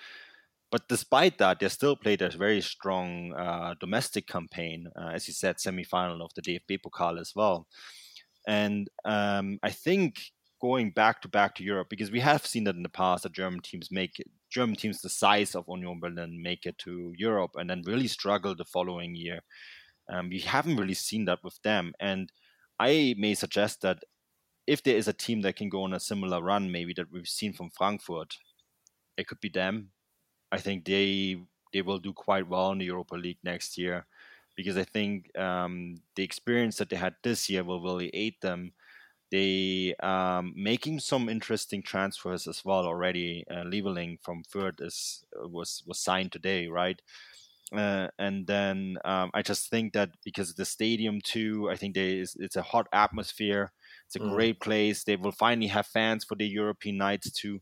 But 0.71 0.87
despite 0.87 1.37
that, 1.39 1.59
they 1.59 1.69
still 1.69 1.95
played 1.95 2.21
a 2.21 2.29
very 2.29 2.61
strong 2.61 3.33
uh, 3.33 3.75
domestic 3.79 4.27
campaign, 4.27 4.87
uh, 4.95 5.09
as 5.13 5.27
you 5.27 5.33
said, 5.33 5.59
semi-final 5.59 6.21
of 6.21 6.33
the 6.35 6.41
DFB 6.41 6.79
Pokal 6.81 7.19
as 7.19 7.33
well. 7.35 7.67
And 8.49 8.89
um, 9.05 9.59
I 9.61 9.69
think 9.69 10.31
going 10.59 10.89
back 10.89 11.21
to 11.21 11.27
back 11.27 11.53
to 11.55 11.63
Europe, 11.63 11.87
because 11.87 12.09
we 12.09 12.19
have 12.19 12.47
seen 12.47 12.63
that 12.63 12.75
in 12.75 12.81
the 12.81 12.89
past 12.89 13.21
that 13.21 13.31
German 13.31 13.59
teams 13.59 13.91
make 13.91 14.13
German 14.49 14.75
teams 14.75 15.01
the 15.01 15.09
size 15.09 15.53
of 15.53 15.65
Union 15.67 15.99
Berlin 15.99 16.41
make 16.41 16.65
it 16.65 16.79
to 16.79 17.13
Europe 17.15 17.51
and 17.57 17.69
then 17.69 17.83
really 17.85 18.07
struggle 18.07 18.55
the 18.55 18.65
following 18.65 19.15
year. 19.15 19.41
Um, 20.11 20.29
we 20.29 20.39
haven't 20.39 20.77
really 20.77 20.95
seen 20.95 21.25
that 21.25 21.43
with 21.43 21.61
them, 21.61 21.93
and 21.99 22.31
I 22.79 23.13
may 23.19 23.35
suggest 23.35 23.81
that 23.83 23.99
if 24.65 24.81
there 24.81 24.97
is 24.97 25.07
a 25.07 25.13
team 25.13 25.41
that 25.43 25.55
can 25.55 25.69
go 25.69 25.83
on 25.83 25.93
a 25.93 25.99
similar 25.99 26.41
run, 26.41 26.71
maybe 26.71 26.93
that 26.95 27.11
we've 27.11 27.27
seen 27.27 27.53
from 27.53 27.69
Frankfurt, 27.69 28.35
it 29.15 29.27
could 29.27 29.41
be 29.41 29.49
them. 29.49 29.91
I 30.51 30.57
think 30.57 30.85
they 30.85 31.37
they 31.71 31.83
will 31.83 31.99
do 31.99 32.13
quite 32.13 32.47
well 32.47 32.71
in 32.71 32.79
the 32.79 32.85
Europa 32.85 33.15
League 33.15 33.43
next 33.43 33.77
year 33.77 34.07
because 34.59 34.77
I 34.77 34.83
think 34.83 35.31
um, 35.37 35.95
the 36.17 36.23
experience 36.23 36.75
that 36.77 36.89
they 36.89 36.97
had 36.97 37.15
this 37.23 37.49
year 37.49 37.63
will 37.63 37.81
really 37.81 38.09
aid 38.13 38.35
them 38.41 38.73
they 39.31 39.93
um, 40.01 40.53
making 40.55 40.99
some 40.99 41.29
interesting 41.29 41.83
transfers 41.83 42.47
as 42.47 42.65
well 42.65 42.85
already. 42.85 43.45
Uh, 43.49 43.63
Leweling 43.63 44.17
from 44.21 44.43
Fürth 44.43 44.81
is 44.81 45.23
uh, 45.39 45.47
was 45.47 45.83
was 45.85 45.99
signed 45.99 46.31
today, 46.31 46.67
right? 46.67 46.99
Uh, 47.71 48.07
and 48.17 48.47
then 48.47 48.97
um, 49.05 49.29
I 49.35 49.43
just 49.43 49.69
think 49.69 49.93
that 49.93 50.09
because 50.25 50.55
the 50.55 50.65
stadium 50.65 51.21
too, 51.23 51.69
I 51.69 51.75
think 51.75 51.93
there 51.93 52.07
is 52.07 52.35
it's 52.39 52.55
a 52.55 52.63
hot 52.63 52.87
atmosphere. 52.91 53.71
It's 54.07 54.15
a 54.15 54.19
mm. 54.19 54.33
great 54.33 54.59
place. 54.59 55.03
They 55.03 55.15
will 55.15 55.31
finally 55.31 55.67
have 55.67 55.85
fans 55.85 56.23
for 56.23 56.35
the 56.35 56.47
European 56.47 56.97
nights 56.97 57.31
too. 57.31 57.59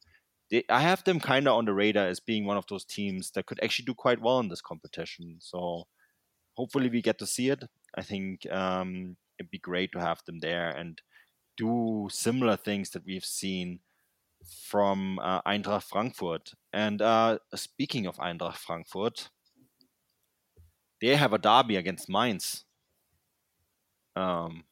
They, 0.50 0.64
I 0.70 0.80
have 0.80 1.04
them 1.04 1.20
kind 1.20 1.48
of 1.50 1.56
on 1.56 1.66
the 1.66 1.74
radar 1.74 2.08
as 2.08 2.22
being 2.22 2.46
one 2.46 2.56
of 2.56 2.66
those 2.70 2.86
teams 2.86 3.32
that 3.32 3.46
could 3.46 3.60
actually 3.62 3.86
do 3.86 3.94
quite 3.94 4.22
well 4.22 4.40
in 4.40 4.48
this 4.48 4.62
competition. 4.62 5.40
So 5.42 5.84
hopefully 6.58 6.90
we 6.90 7.02
get 7.02 7.20
to 7.20 7.28
see 7.28 7.50
it. 7.50 7.64
I 7.96 8.02
think 8.02 8.52
um, 8.52 9.16
it'd 9.40 9.52
be 9.52 9.60
great 9.60 9.92
to 9.92 10.00
have 10.00 10.24
them 10.26 10.40
there 10.40 10.72
and 10.72 11.00
do 11.56 12.08
similar 12.12 12.58
things 12.58 12.90
that 12.92 13.06
we've 13.06 13.26
seen 13.26 13.80
from 14.64 15.20
uh, 15.20 15.42
Eintracht 15.44 15.84
Frankfurt. 15.84 16.54
And 16.74 17.02
uh, 17.02 17.38
speaking 17.56 18.08
of 18.08 18.18
Eintracht 18.18 18.58
Frankfurt, 18.58 19.30
they 21.00 21.16
have 21.16 21.34
a 21.34 21.38
derby 21.38 21.76
against 21.76 22.10
Mainz. 22.10 22.66
Um, 24.16 24.64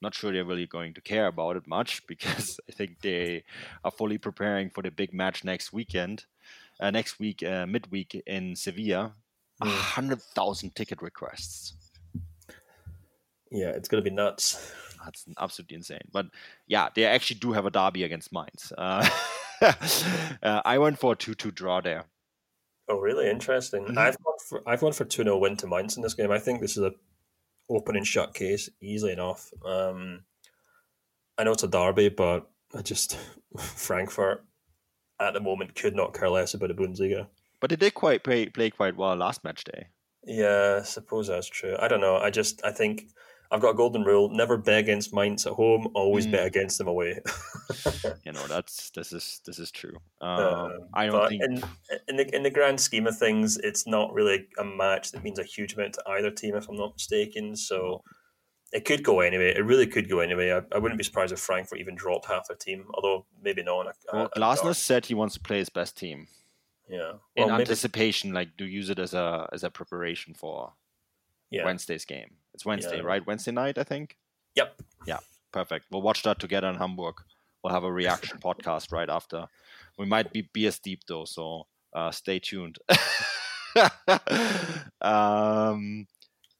not 0.00 0.14
sure 0.14 0.30
they're 0.30 0.44
really 0.44 0.66
going 0.66 0.94
to 0.94 1.00
care 1.00 1.26
about 1.26 1.56
it 1.56 1.66
much 1.66 2.06
because 2.06 2.60
I 2.68 2.72
think 2.72 3.00
they 3.00 3.44
are 3.82 3.90
fully 3.90 4.18
preparing 4.18 4.70
for 4.70 4.82
the 4.82 4.90
big 4.90 5.14
match 5.14 5.42
next 5.42 5.72
weekend, 5.72 6.26
uh, 6.80 6.90
next 6.90 7.18
week, 7.18 7.42
uh, 7.42 7.66
midweek 7.66 8.22
in 8.26 8.54
Sevilla. 8.56 9.14
A 9.60 9.66
mm. 9.66 9.70
hundred 9.70 10.22
thousand 10.22 10.74
ticket 10.74 11.02
requests. 11.02 11.74
Yeah, 13.50 13.70
it's 13.70 13.88
going 13.88 14.02
to 14.02 14.08
be 14.08 14.14
nuts. 14.14 14.72
That's 15.04 15.24
absolutely 15.38 15.76
insane. 15.76 16.08
But 16.12 16.26
yeah, 16.66 16.88
they 16.94 17.04
actually 17.04 17.40
do 17.40 17.52
have 17.52 17.66
a 17.66 17.70
derby 17.70 18.04
against 18.04 18.32
Mainz. 18.32 18.72
Uh, 18.76 19.08
uh, 19.62 20.62
I 20.64 20.78
went 20.78 20.98
for 20.98 21.12
a 21.12 21.16
2 21.16 21.34
2 21.34 21.50
draw 21.52 21.80
there. 21.80 22.04
Oh, 22.88 22.98
really? 22.98 23.28
Interesting. 23.28 23.84
Mm-hmm. 23.84 23.98
I've 23.98 24.22
gone 24.22 24.34
for 24.48 24.62
I've 24.66 24.80
gone 24.80 24.92
for 24.92 25.04
2 25.04 25.22
0 25.22 25.38
win 25.38 25.56
to 25.58 25.66
Mainz 25.66 25.96
in 25.96 26.02
this 26.02 26.14
game. 26.14 26.30
I 26.30 26.38
think 26.38 26.60
this 26.60 26.76
is 26.76 26.82
a 26.82 26.92
open 27.70 27.96
and 27.96 28.06
shut 28.06 28.34
case, 28.34 28.68
easily 28.80 29.12
enough. 29.12 29.52
Um, 29.64 30.24
I 31.36 31.44
know 31.44 31.52
it's 31.52 31.62
a 31.62 31.68
derby, 31.68 32.08
but 32.08 32.50
I 32.74 32.82
just 32.82 33.16
Frankfurt 33.58 34.44
at 35.20 35.34
the 35.34 35.40
moment 35.40 35.74
could 35.74 35.94
not 35.94 36.14
care 36.14 36.30
less 36.30 36.54
about 36.54 36.68
the 36.68 36.74
Bundesliga. 36.74 37.26
But 37.60 37.70
they 37.70 37.76
did 37.76 37.94
quite 37.94 38.24
play, 38.24 38.46
play 38.46 38.70
quite 38.70 38.96
well 38.96 39.16
last 39.16 39.44
match 39.44 39.64
day. 39.64 39.88
Yeah, 40.24 40.78
I 40.80 40.84
suppose 40.84 41.28
that's 41.28 41.48
true. 41.48 41.76
I 41.78 41.88
don't 41.88 42.00
know. 42.00 42.16
I 42.16 42.30
just 42.30 42.64
I 42.64 42.70
think 42.70 43.06
I've 43.50 43.60
got 43.60 43.70
a 43.70 43.74
golden 43.74 44.02
rule: 44.02 44.28
never 44.28 44.58
bet 44.58 44.80
against 44.80 45.14
Mainz 45.14 45.46
at 45.46 45.54
home. 45.54 45.88
Always 45.94 46.26
mm. 46.26 46.32
bet 46.32 46.46
against 46.46 46.76
them 46.76 46.88
away. 46.88 47.20
you 48.24 48.32
know 48.32 48.46
that's 48.46 48.90
this 48.90 49.12
is 49.12 49.40
this 49.46 49.58
is 49.58 49.70
true. 49.70 49.96
Um, 50.20 50.40
uh, 50.40 50.68
I 50.92 51.06
don't 51.06 51.28
think 51.28 51.42
in, 51.42 51.62
in 52.08 52.16
the 52.16 52.36
in 52.36 52.42
the 52.42 52.50
grand 52.50 52.80
scheme 52.80 53.06
of 53.06 53.16
things, 53.16 53.56
it's 53.58 53.86
not 53.86 54.12
really 54.12 54.46
a 54.58 54.64
match 54.64 55.12
that 55.12 55.24
means 55.24 55.38
a 55.38 55.44
huge 55.44 55.74
amount 55.74 55.94
to 55.94 56.02
either 56.08 56.30
team, 56.30 56.56
if 56.56 56.68
I'm 56.68 56.76
not 56.76 56.94
mistaken. 56.94 57.56
So 57.56 58.02
it 58.72 58.84
could 58.84 59.02
go 59.02 59.20
anyway. 59.20 59.54
It 59.56 59.64
really 59.64 59.86
could 59.86 60.10
go 60.10 60.20
anyway. 60.20 60.52
I, 60.52 60.60
I 60.74 60.78
wouldn't 60.78 60.98
be 60.98 61.04
surprised 61.04 61.32
if 61.32 61.38
Frankfurt 61.38 61.78
even 61.78 61.94
dropped 61.94 62.26
half 62.26 62.48
their 62.48 62.56
team, 62.56 62.84
although 62.92 63.24
maybe 63.42 63.62
not. 63.62 63.86
A, 63.86 63.92
well, 64.12 64.30
Glasner 64.36 64.74
said 64.74 65.06
he 65.06 65.14
wants 65.14 65.34
to 65.34 65.40
play 65.40 65.58
his 65.58 65.70
best 65.70 65.96
team. 65.96 66.26
Yeah, 66.88 67.12
well, 67.36 67.48
in 67.48 67.60
anticipation, 67.60 68.32
like 68.32 68.56
to 68.56 68.64
use 68.64 68.90
it 68.90 68.98
as 68.98 69.14
a 69.14 69.48
as 69.52 69.64
a 69.64 69.70
preparation 69.70 70.34
for 70.34 70.72
yeah. 71.50 71.64
Wednesday's 71.64 72.04
game. 72.04 72.30
It's 72.54 72.64
Wednesday, 72.64 72.96
yeah. 72.96 73.02
right? 73.02 73.26
Wednesday 73.26 73.52
night, 73.52 73.78
I 73.78 73.84
think. 73.84 74.16
Yep. 74.56 74.82
Yeah, 75.06 75.18
perfect. 75.52 75.86
We'll 75.90 76.02
watch 76.02 76.22
that 76.24 76.38
together 76.38 76.68
in 76.68 76.76
Hamburg. 76.76 77.14
We'll 77.62 77.72
have 77.72 77.84
a 77.84 77.92
reaction 77.92 78.38
podcast 78.42 78.92
right 78.92 79.08
after. 79.08 79.46
We 79.98 80.06
might 80.06 80.32
be 80.32 80.48
BS 80.54 80.80
deep 80.82 81.02
though, 81.06 81.24
so 81.24 81.66
uh, 81.94 82.10
stay 82.10 82.38
tuned. 82.38 82.78
um, 85.00 86.06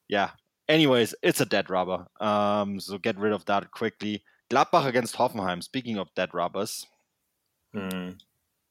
yeah. 0.08 0.30
Anyways, 0.68 1.14
it's 1.22 1.40
a 1.40 1.46
dead 1.46 1.70
rubber. 1.70 2.06
Um, 2.20 2.78
so 2.78 2.98
get 2.98 3.18
rid 3.18 3.32
of 3.32 3.44
that 3.46 3.70
quickly. 3.70 4.22
Gladbach 4.50 4.86
against 4.86 5.16
Hoffenheim. 5.16 5.62
Speaking 5.62 5.98
of 5.98 6.14
dead 6.14 6.34
rubbers, 6.34 6.86
hmm. 7.72 8.10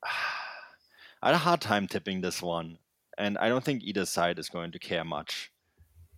I 1.21 1.27
had 1.27 1.36
a 1.36 1.39
hard 1.39 1.62
time 1.62 1.88
tipping 1.88 2.21
this 2.21 2.41
one, 2.41 2.77
and 3.17 3.38
I 3.38 3.49
don't 3.49 3.63
think 3.63 3.84
either 3.84 4.06
side 4.06 4.39
is 4.39 4.49
going 4.49 4.71
to 4.71 4.80
care 4.80 5.03
much. 5.03 5.51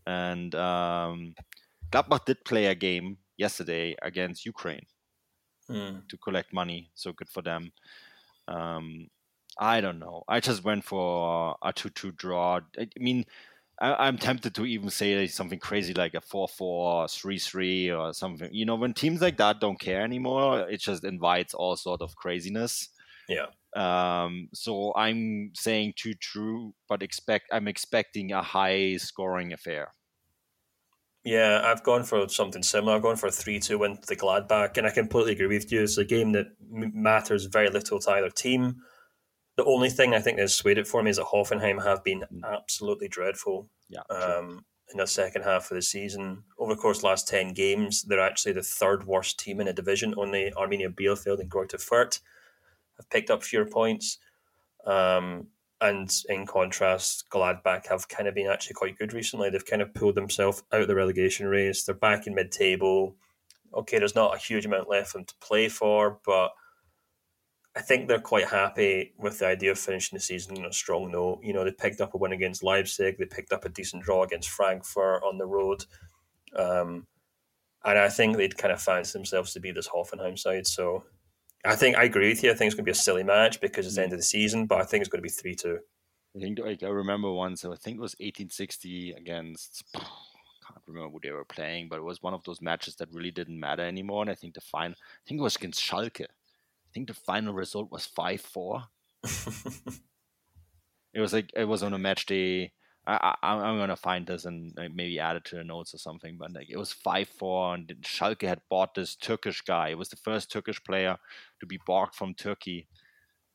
And 0.05 0.53
um, 0.55 1.35
Gladbach 1.91 2.25
did 2.25 2.43
play 2.43 2.65
a 2.67 2.75
game 2.75 3.17
yesterday 3.37 3.95
against 4.01 4.45
Ukraine 4.45 4.85
mm. 5.69 6.07
to 6.07 6.17
collect 6.17 6.53
money, 6.53 6.89
so 6.95 7.13
good 7.13 7.29
for 7.29 7.41
them. 7.41 7.71
Um, 8.47 9.07
I 9.57 9.81
don't 9.81 9.99
know. 9.99 10.23
I 10.27 10.39
just 10.39 10.63
went 10.63 10.83
for 10.83 11.55
a 11.61 11.73
2 11.73 11.89
2 11.89 12.11
draw. 12.13 12.59
I 12.79 12.87
mean, 12.97 13.25
I, 13.79 14.07
am 14.07 14.17
tempted 14.17 14.55
to 14.55 14.65
even 14.65 14.89
say 14.89 15.27
something 15.27 15.59
crazy 15.59 15.93
like 15.93 16.13
a 16.13 16.21
4 16.21 16.47
4, 16.47 17.07
3 17.07 17.39
3, 17.39 17.91
or 17.91 18.13
something. 18.13 18.49
You 18.51 18.65
know, 18.65 18.75
when 18.75 18.93
teams 18.93 19.21
like 19.21 19.37
that 19.37 19.59
don't 19.59 19.79
care 19.79 20.01
anymore, 20.01 20.69
it 20.69 20.81
just 20.81 21.03
invites 21.03 21.53
all 21.53 21.75
sort 21.75 22.01
of 22.01 22.15
craziness. 22.15 22.89
Yeah. 23.27 23.47
Um, 23.75 24.49
so 24.53 24.93
I'm 24.95 25.51
saying 25.53 25.93
too 25.95 26.13
true, 26.15 26.73
but 26.87 27.03
expect 27.03 27.45
I'm 27.51 27.67
expecting 27.67 28.31
a 28.31 28.41
high 28.41 28.97
scoring 28.97 29.53
affair. 29.53 29.93
Yeah, 31.23 31.61
I've 31.65 31.83
gone 31.83 32.03
for 32.03 32.27
something 32.29 32.63
similar. 32.63 32.95
I've 32.95 33.01
gone 33.01 33.17
for 33.17 33.27
a 33.27 33.31
3 33.31 33.59
2 33.59 33.77
win 33.77 33.97
to 33.97 34.07
the 34.07 34.15
Gladbach, 34.15 34.77
and 34.77 34.87
I 34.87 34.89
completely 34.89 35.33
agree 35.33 35.47
with 35.47 35.71
you. 35.71 35.83
It's 35.83 35.97
a 35.97 36.05
game 36.05 36.31
that 36.31 36.47
matters 36.61 37.45
very 37.45 37.69
little 37.69 37.99
to 37.99 38.11
either 38.11 38.29
team. 38.29 38.77
The 39.57 39.65
only 39.65 39.89
thing 39.89 40.13
I 40.13 40.21
think 40.21 40.39
has 40.39 40.55
swayed 40.55 40.77
it 40.77 40.87
for 40.87 41.03
me 41.03 41.11
is 41.11 41.17
that 41.17 41.25
Hoffenheim 41.25 41.83
have 41.83 42.03
been 42.03 42.23
mm. 42.31 42.41
absolutely 42.49 43.09
dreadful 43.09 43.69
yeah, 43.89 44.01
um, 44.09 44.63
in 44.91 44.97
the 44.97 45.05
second 45.05 45.43
half 45.43 45.69
of 45.69 45.75
the 45.75 45.81
season. 45.81 46.43
Over 46.57 46.75
the 46.75 46.81
course 46.81 47.01
the 47.01 47.07
last 47.07 47.27
10 47.27 47.53
games, 47.53 48.03
they're 48.03 48.21
actually 48.21 48.53
the 48.53 48.63
third 48.63 49.05
worst 49.05 49.37
team 49.37 49.59
in 49.59 49.67
a 49.67 49.73
division, 49.73 50.13
only 50.17 50.53
Arminia 50.55 50.87
Bielefeld 50.87 51.41
and 51.41 51.51
Greuther 51.51 51.75
Fürth. 51.75 52.21
Have 52.99 53.09
picked 53.09 53.31
up 53.31 53.43
fewer 53.43 53.65
points. 53.65 54.19
Um, 54.85 55.47
and 55.81 56.11
in 56.27 56.45
contrast, 56.45 57.25
Gladbach 57.31 57.87
have 57.87 58.07
kind 58.09 58.27
of 58.27 58.35
been 58.35 58.47
actually 58.47 58.73
quite 58.73 58.97
good 58.97 59.13
recently. 59.13 59.49
They've 59.49 59.65
kind 59.65 59.81
of 59.81 59.93
pulled 59.93 60.15
themselves 60.15 60.61
out 60.73 60.81
of 60.81 60.87
the 60.87 60.95
relegation 60.95 61.47
race. 61.47 61.83
They're 61.83 61.95
back 61.95 62.27
in 62.27 62.35
mid 62.35 62.51
table. 62.51 63.15
Okay, 63.73 63.97
there's 63.97 64.15
not 64.15 64.35
a 64.35 64.39
huge 64.39 64.65
amount 64.65 64.89
left 64.89 65.11
for 65.11 65.19
them 65.19 65.25
to 65.25 65.35
play 65.39 65.69
for, 65.69 66.19
but 66.25 66.51
I 67.75 67.81
think 67.81 68.07
they're 68.07 68.19
quite 68.19 68.47
happy 68.47 69.13
with 69.17 69.39
the 69.39 69.45
idea 69.45 69.71
of 69.71 69.79
finishing 69.79 70.17
the 70.17 70.21
season 70.21 70.57
on 70.57 70.65
a 70.65 70.73
strong 70.73 71.11
note. 71.11 71.39
You 71.43 71.53
know, 71.53 71.63
they 71.63 71.71
picked 71.71 72.01
up 72.01 72.13
a 72.13 72.17
win 72.17 72.33
against 72.33 72.63
Leipzig, 72.63 73.17
they 73.17 73.25
picked 73.25 73.53
up 73.53 73.63
a 73.63 73.69
decent 73.69 74.03
draw 74.03 74.23
against 74.23 74.49
Frankfurt 74.49 75.23
on 75.23 75.37
the 75.37 75.45
road. 75.45 75.85
Um, 76.55 77.07
and 77.85 77.97
I 77.97 78.09
think 78.09 78.35
they'd 78.35 78.57
kind 78.57 78.73
of 78.73 78.81
fancy 78.81 79.17
themselves 79.17 79.53
to 79.53 79.59
be 79.59 79.71
this 79.71 79.87
Hoffenheim 79.87 80.37
side. 80.37 80.67
So 80.67 81.05
I 81.65 81.75
think 81.75 81.97
I 81.97 82.03
agree 82.03 82.29
with 82.29 82.43
you. 82.43 82.51
I 82.51 82.53
think 82.53 82.67
it's 82.67 82.75
going 82.75 82.85
to 82.85 82.91
be 82.91 82.91
a 82.91 82.95
silly 82.95 83.23
match 83.23 83.59
because 83.59 83.85
it's 83.85 83.95
the 83.95 84.03
end 84.03 84.13
of 84.13 84.19
the 84.19 84.23
mm. 84.23 84.27
season, 84.27 84.65
but 84.65 84.79
I 84.79 84.85
think 84.85 85.01
it's 85.01 85.09
going 85.09 85.21
to 85.21 85.23
be 85.23 85.29
3 85.29 85.55
2. 85.55 85.79
I 86.35 86.39
think 86.39 86.59
like 86.59 86.83
I 86.83 86.87
remember 86.87 87.31
one, 87.31 87.55
so 87.55 87.73
I 87.73 87.75
think 87.75 87.97
it 87.97 88.01
was 88.01 88.13
1860 88.19 89.13
against 89.13 89.83
I 89.95 89.99
can't 89.99 90.83
remember 90.87 91.09
who 91.13 91.19
they 91.21 91.31
were 91.31 91.45
playing, 91.45 91.89
but 91.89 91.97
it 91.97 92.03
was 92.03 92.21
one 92.21 92.33
of 92.33 92.43
those 92.43 92.61
matches 92.61 92.95
that 92.97 93.11
really 93.11 93.31
didn't 93.31 93.59
matter 93.59 93.83
anymore. 93.83 94.21
And 94.21 94.29
I 94.29 94.35
think 94.35 94.53
the 94.53 94.61
final, 94.61 94.93
I 94.93 95.23
think 95.27 95.39
it 95.39 95.43
was 95.43 95.55
against 95.55 95.81
Schalke. 95.81 96.21
I 96.21 96.91
think 96.93 97.07
the 97.07 97.13
final 97.13 97.53
result 97.53 97.91
was 97.91 98.05
five 98.05 98.41
four. 98.41 98.83
it 99.23 101.19
was 101.19 101.33
like 101.33 101.51
it 101.55 101.65
was 101.65 101.83
on 101.83 101.93
a 101.93 101.99
match 101.99 102.25
day. 102.25 102.71
I, 103.17 103.35
I 103.41 103.55
I'm 103.55 103.77
gonna 103.77 103.95
find 103.95 104.25
this 104.25 104.45
and 104.45 104.73
maybe 104.75 105.19
add 105.19 105.37
it 105.37 105.45
to 105.45 105.55
the 105.55 105.63
notes 105.63 105.93
or 105.93 105.97
something. 105.97 106.37
But 106.37 106.53
like 106.53 106.69
it 106.69 106.77
was 106.77 106.93
five 106.93 107.27
four, 107.29 107.73
and 107.75 107.87
Schalke 108.01 108.47
had 108.47 108.61
bought 108.69 108.95
this 108.95 109.15
Turkish 109.15 109.61
guy. 109.61 109.89
It 109.89 109.97
was 109.97 110.09
the 110.09 110.15
first 110.15 110.51
Turkish 110.51 110.83
player 110.83 111.17
to 111.59 111.65
be 111.65 111.79
bought 111.85 112.15
from 112.15 112.33
Turkey. 112.33 112.87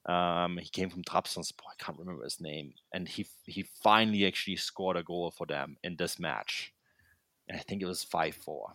Um, 0.06 0.58
he 0.58 0.68
came 0.68 0.90
from 0.90 1.04
Trabzonspor. 1.04 1.70
I 1.70 1.82
can't 1.82 1.98
remember 1.98 2.24
his 2.24 2.40
name, 2.40 2.74
and 2.92 3.08
he 3.08 3.26
he 3.46 3.64
finally 3.82 4.26
actually 4.26 4.56
scored 4.56 4.96
a 4.96 5.02
goal 5.02 5.30
for 5.30 5.46
them 5.46 5.76
in 5.82 5.96
this 5.96 6.18
match. 6.18 6.72
And 7.48 7.58
I 7.58 7.62
think 7.62 7.82
it 7.82 7.86
was 7.86 8.02
five 8.02 8.34
four 8.34 8.74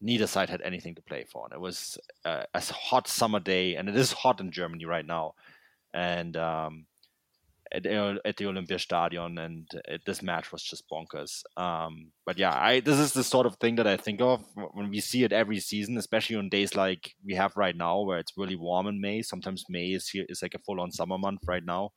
neither 0.00 0.26
side 0.26 0.48
had 0.48 0.62
anything 0.62 0.94
to 0.94 1.02
play 1.02 1.24
for. 1.24 1.44
And 1.44 1.54
it 1.54 1.60
was 1.60 1.98
uh, 2.24 2.44
a 2.54 2.60
hot 2.60 3.08
summer 3.08 3.40
day, 3.40 3.76
and 3.76 3.88
it 3.88 3.96
is 3.96 4.12
hot 4.12 4.40
in 4.40 4.50
Germany 4.50 4.84
right 4.84 5.06
now. 5.06 5.34
And 5.92 6.36
um, 6.36 6.86
at, 7.72 7.86
at, 7.86 8.36
the 8.36 8.44
Olympiastadion, 8.44 9.38
and 9.38 9.68
it, 9.86 10.02
this 10.04 10.22
match 10.22 10.52
was 10.52 10.62
just 10.62 10.88
bonkers. 10.90 11.42
Um, 11.56 12.12
but 12.26 12.38
yeah, 12.38 12.52
I 12.52 12.80
this 12.80 12.98
is 12.98 13.12
the 13.12 13.24
sort 13.24 13.46
of 13.46 13.56
thing 13.56 13.76
that 13.76 13.86
I 13.86 13.96
think 13.96 14.20
of 14.20 14.44
when 14.72 14.90
we 14.90 15.00
see 15.00 15.24
it 15.24 15.32
every 15.32 15.60
season, 15.60 15.96
especially 15.96 16.36
on 16.36 16.48
days 16.48 16.74
like 16.74 17.14
we 17.24 17.34
have 17.34 17.56
right 17.56 17.76
now, 17.76 18.00
where 18.02 18.18
it's 18.18 18.36
really 18.36 18.56
warm 18.56 18.86
in 18.86 19.00
May. 19.00 19.22
Sometimes 19.22 19.64
May 19.68 19.88
is 19.88 20.08
here 20.08 20.26
is 20.28 20.42
like 20.42 20.54
a 20.54 20.58
full 20.58 20.80
on 20.80 20.90
summer 20.90 21.18
month 21.18 21.40
right 21.46 21.64
now, 21.64 21.92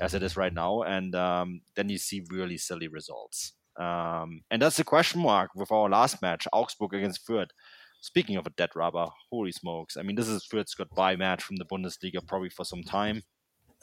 as 0.00 0.14
it 0.14 0.22
is 0.22 0.36
right 0.36 0.52
now, 0.52 0.82
and 0.82 1.14
um, 1.14 1.60
then 1.74 1.88
you 1.88 1.98
see 1.98 2.22
really 2.30 2.58
silly 2.58 2.88
results. 2.88 3.52
Um, 3.78 4.40
and 4.50 4.62
that's 4.62 4.78
the 4.78 4.84
question 4.84 5.20
mark 5.20 5.50
with 5.54 5.70
our 5.70 5.88
last 5.88 6.22
match, 6.22 6.48
Augsburg 6.52 6.94
against 6.94 7.26
Fürth. 7.26 7.50
Speaking 8.00 8.36
of 8.36 8.46
a 8.46 8.50
dead 8.50 8.70
rubber, 8.74 9.06
holy 9.30 9.52
smokes. 9.52 9.96
I 9.96 10.02
mean, 10.02 10.16
this 10.16 10.28
is 10.28 10.46
Fürth's 10.46 10.74
goodbye 10.74 11.16
match 11.16 11.42
from 11.42 11.56
the 11.56 11.64
Bundesliga 11.64 12.26
probably 12.26 12.50
for 12.50 12.64
some 12.64 12.82
time. 12.82 13.22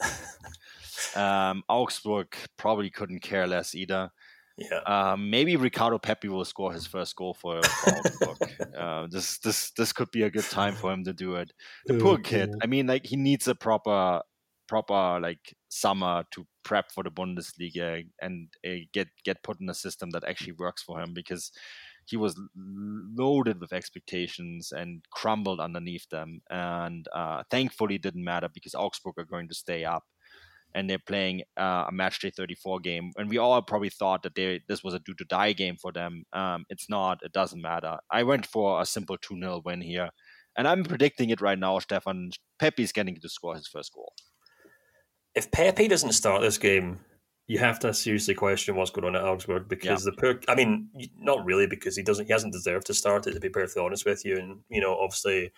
um, 1.16 1.62
Augsburg 1.68 2.34
probably 2.56 2.90
couldn't 2.90 3.20
care 3.20 3.46
less 3.46 3.74
either. 3.74 4.10
Yeah. 4.56 4.80
Um, 4.86 5.30
maybe 5.30 5.56
Ricardo 5.56 5.98
Pepi 5.98 6.28
will 6.28 6.44
score 6.44 6.72
his 6.72 6.86
first 6.86 7.16
goal 7.16 7.34
for, 7.34 7.60
for 7.62 7.90
Augsburg. 7.90 8.50
uh, 8.78 9.06
this 9.10 9.38
this 9.38 9.72
this 9.72 9.92
could 9.92 10.10
be 10.12 10.22
a 10.22 10.30
good 10.30 10.44
time 10.44 10.74
for 10.74 10.92
him 10.92 11.04
to 11.04 11.12
do 11.12 11.34
it. 11.36 11.52
The 11.86 11.98
poor 11.98 12.18
kid. 12.18 12.54
I 12.62 12.66
mean, 12.66 12.86
like 12.86 13.06
he 13.06 13.16
needs 13.16 13.48
a 13.48 13.54
proper 13.54 14.22
proper 14.68 15.20
like 15.20 15.54
summer 15.68 16.24
to 16.30 16.46
prep 16.62 16.90
for 16.90 17.02
the 17.02 17.10
Bundesliga 17.10 18.04
and 18.20 18.48
uh, 18.66 18.84
get 18.92 19.08
get 19.24 19.42
put 19.42 19.60
in 19.60 19.68
a 19.68 19.74
system 19.74 20.10
that 20.10 20.24
actually 20.24 20.52
works 20.52 20.82
for 20.82 21.00
him 21.00 21.12
because 21.14 21.50
he 22.06 22.16
was 22.16 22.38
loaded 22.56 23.60
with 23.60 23.72
expectations 23.72 24.72
and 24.72 25.02
crumbled 25.10 25.60
underneath 25.60 26.08
them 26.10 26.40
and 26.50 27.08
uh, 27.14 27.42
thankfully 27.50 27.98
didn't 27.98 28.24
matter 28.24 28.48
because 28.52 28.74
Augsburg 28.74 29.14
are 29.18 29.24
going 29.24 29.48
to 29.48 29.54
stay 29.54 29.84
up 29.84 30.04
and 30.74 30.88
they're 30.88 30.98
playing 30.98 31.42
uh, 31.56 31.84
a 31.88 31.92
match 31.92 32.20
day 32.20 32.30
34 32.30 32.80
game 32.80 33.12
and 33.16 33.28
we 33.28 33.38
all 33.38 33.60
probably 33.62 33.90
thought 33.90 34.22
that 34.22 34.34
they 34.34 34.60
this 34.68 34.82
was 34.82 34.94
a 34.94 34.98
do 35.00 35.14
to 35.14 35.24
die 35.24 35.52
game 35.52 35.76
for 35.80 35.92
them 35.92 36.24
um, 36.32 36.64
it's 36.68 36.88
not 36.88 37.18
it 37.22 37.32
doesn't 37.32 37.62
matter 37.62 37.98
I 38.10 38.22
went 38.22 38.46
for 38.46 38.80
a 38.80 38.86
simple 38.86 39.16
2-0 39.18 39.64
win 39.64 39.80
here 39.80 40.10
and 40.56 40.68
I'm 40.68 40.84
predicting 40.84 41.30
it 41.30 41.40
right 41.40 41.58
now 41.58 41.78
Stefan 41.78 42.30
Pepi's 42.58 42.92
getting 42.92 43.16
to 43.16 43.28
score 43.28 43.54
his 43.54 43.68
first 43.68 43.92
goal 43.94 44.12
if 45.34 45.50
Pepi 45.50 45.88
doesn't 45.88 46.12
start 46.12 46.42
this 46.42 46.58
game, 46.58 47.00
you 47.46 47.58
have 47.58 47.78
to 47.80 47.92
seriously 47.92 48.34
question 48.34 48.76
what's 48.76 48.90
going 48.90 49.06
on 49.06 49.16
at 49.16 49.24
Augsburg 49.24 49.68
because 49.68 50.04
yeah. 50.04 50.10
the 50.10 50.20
poor. 50.20 50.40
I 50.48 50.54
mean, 50.54 50.88
not 51.18 51.44
really 51.44 51.66
because 51.66 51.96
he 51.96 52.02
doesn't. 52.02 52.26
He 52.26 52.32
hasn't 52.32 52.52
deserved 52.52 52.86
to 52.86 52.94
start 52.94 53.26
it. 53.26 53.32
To 53.32 53.40
be 53.40 53.50
perfectly 53.50 53.82
honest 53.84 54.06
with 54.06 54.24
you, 54.24 54.38
and 54.38 54.60
you 54.68 54.80
know, 54.80 54.96
obviously, 54.96 55.52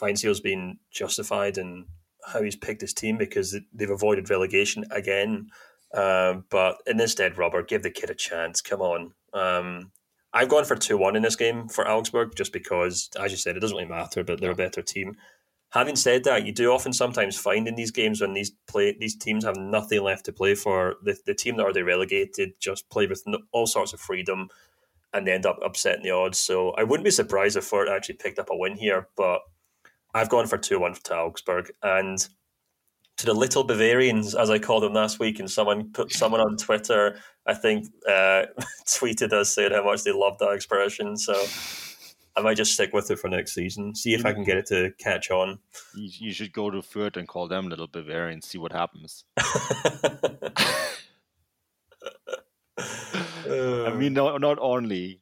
Weinzierl's 0.00 0.40
been 0.40 0.78
justified 0.90 1.58
in 1.58 1.86
how 2.26 2.42
he's 2.42 2.56
picked 2.56 2.80
his 2.80 2.94
team 2.94 3.16
because 3.16 3.56
they've 3.72 3.90
avoided 3.90 4.30
relegation 4.30 4.84
again. 4.90 5.50
Um, 5.94 6.44
but 6.50 6.78
in 6.86 6.96
this 6.96 7.14
dead 7.14 7.36
rubber, 7.36 7.62
give 7.62 7.82
the 7.82 7.90
kid 7.90 8.10
a 8.10 8.14
chance. 8.14 8.60
Come 8.60 8.80
on. 8.80 9.12
Um, 9.32 9.92
I've 10.32 10.48
gone 10.48 10.64
for 10.64 10.76
two 10.76 10.96
one 10.96 11.16
in 11.16 11.22
this 11.22 11.36
game 11.36 11.68
for 11.68 11.86
Augsburg 11.86 12.34
just 12.34 12.52
because, 12.52 13.10
as 13.20 13.30
you 13.30 13.36
said, 13.36 13.56
it 13.56 13.60
doesn't 13.60 13.76
really 13.76 13.88
matter. 13.88 14.24
But 14.24 14.40
they're 14.40 14.52
a 14.52 14.56
better 14.56 14.82
team. 14.82 15.16
Having 15.70 15.96
said 15.96 16.24
that, 16.24 16.44
you 16.44 16.52
do 16.52 16.70
often 16.70 16.92
sometimes 16.92 17.38
find 17.38 17.66
in 17.66 17.76
these 17.76 17.90
games 17.90 18.20
when 18.20 18.34
these 18.34 18.52
play 18.66 18.96
these 18.98 19.16
teams 19.16 19.44
have 19.44 19.56
nothing 19.56 20.02
left 20.02 20.26
to 20.26 20.32
play 20.32 20.54
for, 20.54 20.96
the, 21.02 21.16
the 21.24 21.34
team 21.34 21.56
that 21.56 21.64
are 21.64 21.72
they 21.72 21.82
relegated 21.82 22.52
just 22.60 22.88
play 22.90 23.06
with 23.06 23.22
no, 23.26 23.38
all 23.52 23.66
sorts 23.66 23.92
of 23.92 24.00
freedom 24.00 24.48
and 25.14 25.26
they 25.26 25.32
end 25.32 25.46
up 25.46 25.58
upsetting 25.62 26.02
the 26.02 26.10
odds. 26.10 26.38
So 26.38 26.70
I 26.70 26.84
wouldn't 26.84 27.04
be 27.04 27.10
surprised 27.10 27.56
if 27.56 27.68
Fürth 27.70 27.90
actually 27.90 28.16
picked 28.16 28.38
up 28.38 28.50
a 28.50 28.56
win 28.56 28.76
here, 28.76 29.08
but 29.16 29.40
I've 30.14 30.28
gone 30.28 30.46
for 30.46 30.58
2 30.58 30.78
1 30.78 30.94
to 31.04 31.16
Augsburg. 31.16 31.70
And 31.82 32.18
to 33.18 33.26
the 33.26 33.34
little 33.34 33.64
Bavarians, 33.64 34.34
as 34.34 34.50
I 34.50 34.58
called 34.58 34.82
them 34.82 34.94
last 34.94 35.18
week, 35.18 35.38
and 35.38 35.50
someone 35.50 35.92
put 35.92 36.12
someone 36.12 36.40
on 36.40 36.56
Twitter, 36.56 37.18
I 37.46 37.54
think, 37.54 37.86
uh, 38.08 38.46
tweeted 38.86 39.32
us 39.32 39.54
saying 39.54 39.72
how 39.72 39.84
much 39.84 40.02
they 40.02 40.12
loved 40.12 40.40
that 40.40 40.52
expression. 40.52 41.16
So 41.16 41.34
I 42.36 42.40
might 42.40 42.56
just 42.56 42.72
stick 42.72 42.92
with 42.92 43.10
it 43.10 43.18
for 43.18 43.28
next 43.28 43.54
season. 43.54 43.94
See 43.94 44.14
if 44.14 44.24
I 44.24 44.32
can 44.32 44.44
get 44.44 44.56
it 44.56 44.66
to 44.66 44.92
catch 44.98 45.30
on. 45.30 45.58
You, 45.94 46.10
you 46.26 46.32
should 46.32 46.52
go 46.52 46.70
to 46.70 46.78
Fürth 46.78 47.16
and 47.16 47.28
call 47.28 47.48
them 47.48 47.68
Little 47.68 47.88
Bavarians, 47.88 48.48
see 48.48 48.58
what 48.58 48.72
happens. 48.72 49.24
I 53.44 53.92
mean, 53.94 54.14
not, 54.14 54.40
not 54.40 54.58
only 54.60 55.20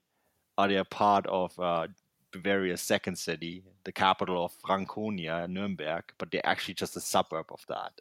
are 0.57 0.69
they 0.69 0.77
a 0.77 0.85
part 0.85 1.27
of 1.27 1.59
uh, 1.59 1.89
Bavaria's 2.33 2.81
second 2.81 3.17
city, 3.17 3.65
the 3.85 3.93
capital 3.93 4.45
of 4.45 4.53
Franconia, 4.65 5.47
Nuremberg, 5.49 6.05
but 6.19 6.31
they're 6.31 6.47
actually 6.47 6.75
just 6.75 6.97
a 6.97 7.01
suburb 7.01 7.47
of 7.51 7.65
that. 7.69 7.93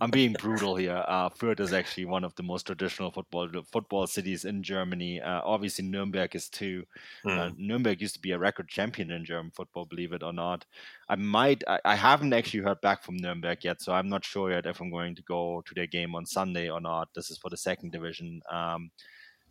I'm 0.00 0.10
being 0.10 0.34
brutal 0.34 0.76
here. 0.76 1.04
Uh, 1.16 1.28
Fürth 1.30 1.60
is 1.60 1.72
actually 1.72 2.04
one 2.04 2.24
of 2.24 2.34
the 2.34 2.42
most 2.42 2.66
traditional 2.66 3.10
football 3.10 3.48
football 3.72 4.06
cities 4.06 4.44
in 4.44 4.62
Germany. 4.62 5.20
Uh, 5.20 5.40
obviously, 5.44 5.84
Nuremberg 5.84 6.34
is 6.34 6.48
too. 6.48 6.84
Mm. 7.24 7.38
Uh, 7.38 7.50
hmm. 7.50 7.66
Nuremberg 7.66 8.00
used 8.00 8.14
to 8.14 8.20
be 8.20 8.32
a 8.32 8.38
record 8.38 8.68
champion 8.68 9.12
in 9.12 9.24
German 9.24 9.52
football, 9.52 9.86
believe 9.86 10.12
it 10.12 10.22
or 10.22 10.32
not. 10.32 10.64
I 11.08 11.14
might. 11.16 11.62
I, 11.68 11.78
I, 11.84 11.94
haven't 11.94 12.32
actually 12.32 12.64
heard 12.64 12.80
back 12.80 13.02
from 13.02 13.16
Nuremberg 13.16 13.64
yet, 13.64 13.80
so 13.80 13.92
I'm 13.92 14.08
not 14.08 14.24
sure 14.24 14.50
yet 14.50 14.66
if 14.66 14.80
I'm 14.80 14.90
going 14.90 15.14
to 15.14 15.22
go 15.22 15.62
to 15.64 15.74
their 15.74 15.86
game 15.86 16.14
on 16.14 16.26
Sunday 16.26 16.68
or 16.68 16.80
not. 16.80 17.08
This 17.14 17.30
is 17.30 17.38
for 17.38 17.48
the 17.48 17.56
second 17.56 17.92
division. 17.92 18.42
Um, 18.50 18.90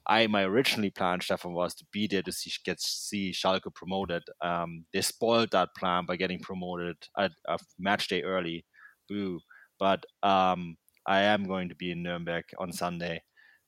I 0.08 0.28
my 0.28 0.44
originally 0.44 0.92
plan, 0.92 1.22
Stefan, 1.22 1.54
was 1.54 1.74
to 1.76 1.86
be 1.92 2.08
there 2.08 2.22
to 2.24 2.32
see 2.32 2.52
get 2.64 2.80
see 2.82 3.32
Schalke 3.32 3.74
promoted. 3.74 4.24
Um, 4.42 4.86
they 4.94 5.02
spoiled 5.02 5.52
that 5.52 5.70
plan 5.78 6.06
by 6.06 6.16
getting 6.16 6.40
promoted 6.40 6.98
at 7.18 7.32
a 7.48 7.58
match 7.80 8.08
day 8.08 8.22
early 8.24 8.66
boo. 9.10 9.40
But 9.80 10.06
um, 10.24 10.78
I 11.08 11.22
am 11.22 11.46
going 11.46 11.70
to 11.70 11.76
be 11.76 11.92
in 11.92 12.04
Nuremberg 12.04 12.46
on 12.60 12.72
Sunday 12.72 13.24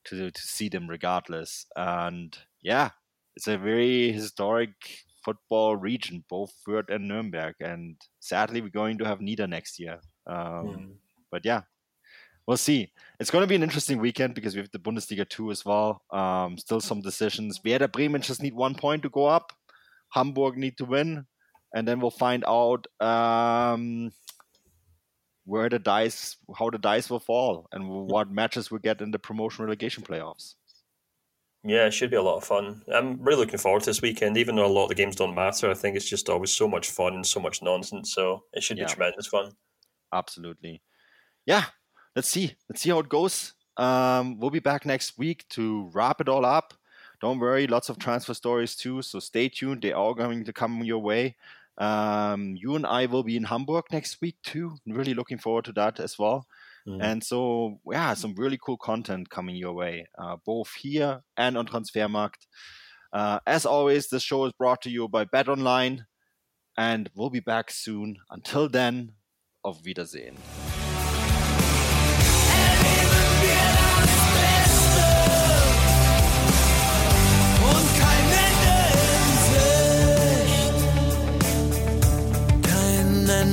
to 0.05 0.31
to 0.31 0.41
see 0.41 0.69
them 0.69 0.87
regardless. 0.87 1.65
And 1.75 2.37
yeah, 2.61 2.91
it's 3.35 3.47
a 3.47 3.57
very 3.57 4.11
historic 4.11 4.71
football 5.25 5.75
region, 5.75 6.23
both 6.29 6.53
Fürth 6.67 6.89
and 6.89 7.07
Nuremberg. 7.07 7.55
And 7.59 7.97
sadly, 8.19 8.61
we're 8.61 8.69
going 8.69 8.97
to 8.99 9.05
have 9.05 9.21
neither 9.21 9.47
next 9.47 9.79
year. 9.79 9.99
Um. 10.27 10.99
But 11.29 11.43
yeah, 11.45 11.63
we'll 12.47 12.57
see. 12.57 12.91
It's 13.19 13.29
going 13.29 13.43
to 13.43 13.47
be 13.47 13.55
an 13.55 13.63
interesting 13.63 13.99
weekend 13.99 14.33
because 14.33 14.55
we 14.55 14.61
have 14.61 14.71
the 14.71 14.79
Bundesliga 14.79 15.27
2 15.27 15.51
as 15.51 15.65
well. 15.65 16.01
Um, 16.11 16.57
still 16.57 16.79
some 16.81 17.01
decisions. 17.01 17.59
Werder 17.63 17.87
Bremen 17.87 18.21
just 18.21 18.41
need 18.41 18.53
one 18.53 18.75
point 18.75 19.03
to 19.03 19.09
go 19.09 19.25
up. 19.25 19.51
Hamburg 20.09 20.57
need 20.57 20.77
to 20.77 20.85
win. 20.85 21.25
And 21.75 21.87
then 21.87 21.99
we'll 21.99 22.11
find 22.11 22.45
out 22.47 22.87
um, 23.01 24.11
where 25.45 25.67
the 25.69 25.79
dice, 25.79 26.37
how 26.57 26.69
the 26.69 26.77
dice 26.77 27.09
will 27.09 27.19
fall, 27.19 27.67
and 27.73 27.87
what 27.87 28.31
matches 28.31 28.71
we 28.71 28.79
get 28.79 29.01
in 29.01 29.11
the 29.11 29.19
promotion 29.19 29.65
relegation 29.65 30.03
playoffs. 30.03 30.55
Yeah, 31.63 31.85
it 31.87 31.91
should 31.93 32.09
be 32.11 32.15
a 32.15 32.21
lot 32.21 32.37
of 32.37 32.45
fun. 32.45 32.81
I'm 32.93 33.21
really 33.21 33.39
looking 33.41 33.57
forward 33.59 33.81
to 33.81 33.89
this 33.89 34.01
weekend, 34.01 34.37
even 34.37 34.55
though 34.55 34.65
a 34.65 34.67
lot 34.71 34.83
of 34.83 34.89
the 34.89 34.95
games 34.95 35.17
don't 35.17 35.35
matter. 35.35 35.69
I 35.69 35.73
think 35.73 35.97
it's 35.97 36.07
just 36.07 36.29
always 36.29 36.53
so 36.53 36.67
much 36.69 36.89
fun 36.89 37.15
and 37.15 37.25
so 37.25 37.41
much 37.41 37.61
nonsense. 37.61 38.13
So 38.13 38.43
it 38.53 38.63
should 38.63 38.77
Yeah. 38.77 38.85
be 38.85 38.93
tremendous 38.93 39.27
fun. 39.27 39.51
Absolutely. 40.13 40.81
Yeah, 41.45 41.65
let's 42.17 42.29
see. 42.29 42.55
Let's 42.67 42.81
see 42.81 42.89
how 42.89 42.99
it 42.99 43.09
goes. 43.09 43.53
Um, 43.77 44.39
we'll 44.39 44.49
be 44.49 44.59
back 44.59 44.87
next 44.87 45.19
week 45.19 45.47
to 45.49 45.87
wrap 45.93 46.19
it 46.19 46.27
all 46.27 46.45
up. 46.45 46.73
Don't 47.21 47.39
worry, 47.39 47.67
lots 47.67 47.89
of 47.89 47.99
transfer 47.99 48.33
stories 48.33 48.75
too. 48.75 49.03
So 49.03 49.19
stay 49.19 49.49
tuned. 49.49 49.83
They 49.83 49.91
are 49.93 50.15
going 50.15 50.43
to 50.45 50.51
come 50.51 50.83
your 50.83 50.97
way. 50.97 51.35
Um, 51.77 52.55
you 52.57 52.75
and 52.75 52.87
I 52.87 53.05
will 53.05 53.21
be 53.21 53.37
in 53.37 53.43
Hamburg 53.43 53.85
next 53.91 54.19
week 54.19 54.37
too. 54.43 54.77
Really 54.87 55.13
looking 55.13 55.37
forward 55.37 55.65
to 55.65 55.73
that 55.73 55.99
as 55.99 56.17
well. 56.17 56.47
Mm. 56.87 57.03
And 57.03 57.23
so, 57.23 57.79
yeah, 57.87 58.15
some 58.15 58.33
really 58.33 58.57
cool 58.59 58.77
content 58.77 59.29
coming 59.29 59.55
your 59.55 59.73
way, 59.73 60.07
uh, 60.17 60.37
both 60.43 60.73
here 60.73 61.21
and 61.37 61.55
on 61.55 61.67
Transfermarkt. 61.67 62.47
Uh, 63.13 63.39
as 63.45 63.63
always, 63.65 64.09
this 64.09 64.23
show 64.23 64.45
is 64.45 64.53
brought 64.53 64.81
to 64.81 64.89
you 64.89 65.07
by 65.07 65.25
Bet 65.25 65.49
Online, 65.49 66.07
and 66.77 67.11
we'll 67.15 67.29
be 67.29 67.41
back 67.41 67.69
soon. 67.69 68.17
Until 68.31 68.69
then, 68.69 69.11
auf 69.63 69.83
Wiedersehen. 69.83 70.35